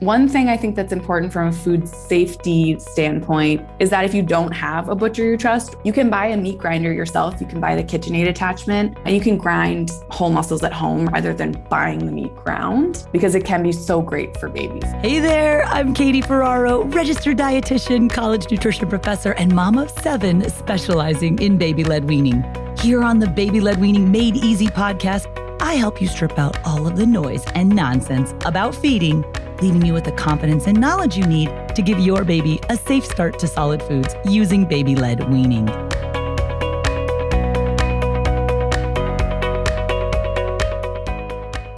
One 0.00 0.28
thing 0.28 0.48
I 0.48 0.56
think 0.56 0.76
that's 0.76 0.94
important 0.94 1.30
from 1.30 1.48
a 1.48 1.52
food 1.52 1.86
safety 1.86 2.78
standpoint 2.78 3.68
is 3.80 3.90
that 3.90 4.06
if 4.06 4.14
you 4.14 4.22
don't 4.22 4.50
have 4.50 4.88
a 4.88 4.94
butcher 4.94 5.22
you 5.22 5.36
trust, 5.36 5.76
you 5.84 5.92
can 5.92 6.08
buy 6.08 6.28
a 6.28 6.38
meat 6.38 6.56
grinder 6.56 6.90
yourself. 6.90 7.38
You 7.38 7.46
can 7.46 7.60
buy 7.60 7.76
the 7.76 7.84
KitchenAid 7.84 8.26
attachment 8.26 8.96
and 9.04 9.14
you 9.14 9.20
can 9.20 9.36
grind 9.36 9.90
whole 10.08 10.30
muscles 10.30 10.62
at 10.62 10.72
home 10.72 11.04
rather 11.08 11.34
than 11.34 11.52
buying 11.68 12.06
the 12.06 12.12
meat 12.12 12.34
ground 12.34 13.06
because 13.12 13.34
it 13.34 13.44
can 13.44 13.62
be 13.62 13.72
so 13.72 14.00
great 14.00 14.34
for 14.38 14.48
babies. 14.48 14.90
Hey 15.02 15.20
there, 15.20 15.64
I'm 15.66 15.92
Katie 15.92 16.22
Ferraro, 16.22 16.84
registered 16.84 17.36
dietitian, 17.36 18.10
college 18.10 18.50
nutrition 18.50 18.88
professor, 18.88 19.32
and 19.32 19.54
mom 19.54 19.76
of 19.76 19.90
seven 19.90 20.48
specializing 20.48 21.38
in 21.40 21.58
baby 21.58 21.84
led 21.84 22.08
weaning. 22.08 22.42
Here 22.78 23.02
on 23.02 23.18
the 23.18 23.26
Baby 23.26 23.60
Led 23.60 23.78
Weaning 23.78 24.10
Made 24.10 24.36
Easy 24.36 24.68
podcast, 24.68 25.26
I 25.60 25.74
help 25.74 26.00
you 26.00 26.08
strip 26.08 26.38
out 26.38 26.58
all 26.64 26.86
of 26.86 26.96
the 26.96 27.04
noise 27.04 27.44
and 27.54 27.68
nonsense 27.68 28.32
about 28.46 28.74
feeding 28.74 29.22
leaving 29.62 29.84
you 29.84 29.92
with 29.92 30.04
the 30.04 30.12
confidence 30.12 30.66
and 30.66 30.80
knowledge 30.80 31.16
you 31.16 31.26
need 31.26 31.48
to 31.74 31.82
give 31.82 31.98
your 31.98 32.24
baby 32.24 32.60
a 32.68 32.76
safe 32.76 33.04
start 33.04 33.38
to 33.38 33.46
solid 33.46 33.82
foods 33.82 34.14
using 34.24 34.64
baby 34.64 34.94
led 34.94 35.30
weaning. 35.30 35.68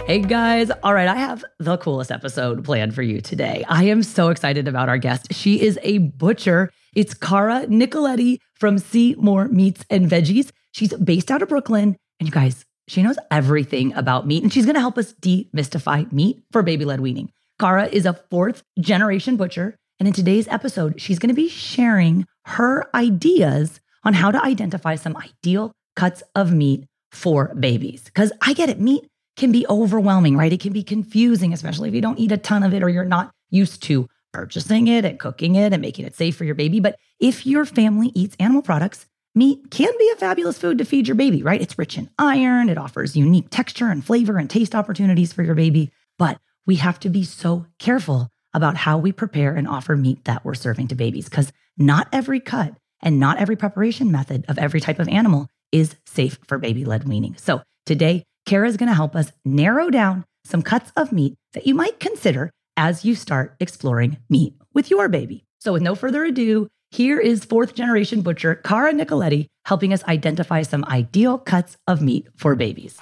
Hey 0.05 0.19
guys, 0.19 0.69
all 0.83 0.93
right, 0.93 1.07
I 1.07 1.15
have 1.15 1.45
the 1.59 1.77
coolest 1.77 2.11
episode 2.11 2.65
planned 2.65 2.93
for 2.93 3.01
you 3.01 3.21
today. 3.21 3.63
I 3.69 3.85
am 3.85 4.03
so 4.03 4.29
excited 4.29 4.67
about 4.67 4.89
our 4.89 4.97
guest. 4.97 5.33
She 5.33 5.61
is 5.61 5.79
a 5.81 5.99
butcher. 5.99 6.69
It's 6.93 7.13
Cara 7.13 7.65
Nicoletti 7.67 8.39
from 8.55 8.75
Seemore 8.75 9.49
Meats 9.49 9.85
and 9.89 10.09
Veggies. 10.09 10.51
She's 10.73 10.93
based 10.93 11.31
out 11.31 11.41
of 11.41 11.49
Brooklyn. 11.49 11.95
And 12.19 12.27
you 12.27 12.31
guys, 12.31 12.65
she 12.87 13.01
knows 13.01 13.17
everything 13.31 13.93
about 13.93 14.27
meat, 14.27 14.43
and 14.43 14.51
she's 14.51 14.65
gonna 14.65 14.81
help 14.81 14.97
us 14.97 15.13
demystify 15.13 16.11
meat 16.11 16.43
for 16.51 16.63
baby 16.63 16.83
led 16.85 16.99
weaning. 16.99 17.31
Cara 17.63 17.85
is 17.85 18.05
a 18.05 18.19
fourth 18.29 18.61
generation 18.77 19.37
butcher. 19.37 19.77
And 19.97 20.05
in 20.05 20.13
today's 20.13 20.49
episode, 20.49 20.99
she's 20.99 21.17
going 21.17 21.29
to 21.29 21.33
be 21.33 21.47
sharing 21.47 22.27
her 22.43 22.93
ideas 22.93 23.79
on 24.03 24.13
how 24.13 24.31
to 24.31 24.43
identify 24.43 24.95
some 24.95 25.15
ideal 25.15 25.71
cuts 25.95 26.23
of 26.35 26.51
meat 26.51 26.83
for 27.13 27.55
babies. 27.55 28.03
Because 28.03 28.33
I 28.41 28.51
get 28.51 28.67
it, 28.67 28.81
meat 28.81 29.07
can 29.37 29.53
be 29.53 29.65
overwhelming, 29.69 30.35
right? 30.35 30.51
It 30.51 30.59
can 30.59 30.73
be 30.73 30.83
confusing, 30.83 31.53
especially 31.53 31.87
if 31.87 31.95
you 31.95 32.01
don't 32.01 32.19
eat 32.19 32.33
a 32.33 32.37
ton 32.37 32.63
of 32.63 32.73
it 32.73 32.83
or 32.83 32.89
you're 32.89 33.05
not 33.05 33.31
used 33.49 33.81
to 33.83 34.09
purchasing 34.33 34.89
it 34.89 35.05
and 35.05 35.17
cooking 35.17 35.55
it 35.55 35.71
and 35.71 35.81
making 35.81 36.03
it 36.03 36.17
safe 36.17 36.35
for 36.35 36.43
your 36.43 36.55
baby. 36.55 36.81
But 36.81 36.97
if 37.21 37.45
your 37.45 37.63
family 37.63 38.11
eats 38.13 38.35
animal 38.41 38.61
products, 38.61 39.05
meat 39.35 39.71
can 39.71 39.93
be 39.97 40.11
a 40.13 40.17
fabulous 40.17 40.57
food 40.57 40.79
to 40.79 40.83
feed 40.83 41.07
your 41.07 41.15
baby, 41.15 41.41
right? 41.41 41.61
It's 41.61 41.79
rich 41.79 41.97
in 41.97 42.09
iron, 42.19 42.67
it 42.67 42.77
offers 42.77 43.15
unique 43.15 43.49
texture 43.51 43.87
and 43.87 44.03
flavor 44.03 44.37
and 44.37 44.49
taste 44.49 44.75
opportunities 44.75 45.31
for 45.31 45.43
your 45.43 45.55
baby. 45.55 45.93
But 46.19 46.39
we 46.65 46.75
have 46.75 46.99
to 47.01 47.09
be 47.09 47.23
so 47.23 47.65
careful 47.79 48.29
about 48.53 48.77
how 48.77 48.97
we 48.97 49.11
prepare 49.11 49.55
and 49.55 49.67
offer 49.67 49.95
meat 49.95 50.23
that 50.25 50.45
we're 50.45 50.53
serving 50.53 50.87
to 50.87 50.95
babies 50.95 51.25
because 51.25 51.51
not 51.77 52.07
every 52.11 52.39
cut 52.39 52.75
and 53.01 53.19
not 53.19 53.37
every 53.37 53.55
preparation 53.55 54.11
method 54.11 54.45
of 54.47 54.57
every 54.57 54.79
type 54.79 54.99
of 54.99 55.07
animal 55.07 55.47
is 55.71 55.95
safe 56.05 56.37
for 56.47 56.57
baby 56.57 56.85
led 56.85 57.07
weaning. 57.07 57.35
So 57.37 57.61
today, 57.85 58.23
Cara 58.45 58.67
is 58.67 58.77
going 58.77 58.89
to 58.89 58.95
help 58.95 59.15
us 59.15 59.31
narrow 59.43 59.89
down 59.89 60.25
some 60.45 60.61
cuts 60.61 60.91
of 60.95 61.11
meat 61.11 61.35
that 61.53 61.65
you 61.65 61.73
might 61.73 61.99
consider 61.99 62.51
as 62.75 63.05
you 63.05 63.15
start 63.15 63.55
exploring 63.59 64.17
meat 64.29 64.55
with 64.73 64.89
your 64.89 65.07
baby. 65.07 65.45
So, 65.59 65.73
with 65.73 65.81
no 65.81 65.95
further 65.95 66.25
ado, 66.25 66.67
here 66.91 67.19
is 67.19 67.45
fourth 67.45 67.73
generation 67.73 68.21
butcher 68.21 68.55
Cara 68.55 68.93
Nicoletti 68.93 69.47
helping 69.65 69.93
us 69.93 70.03
identify 70.03 70.61
some 70.61 70.83
ideal 70.85 71.37
cuts 71.37 71.77
of 71.87 72.01
meat 72.01 72.27
for 72.35 72.55
babies. 72.55 72.99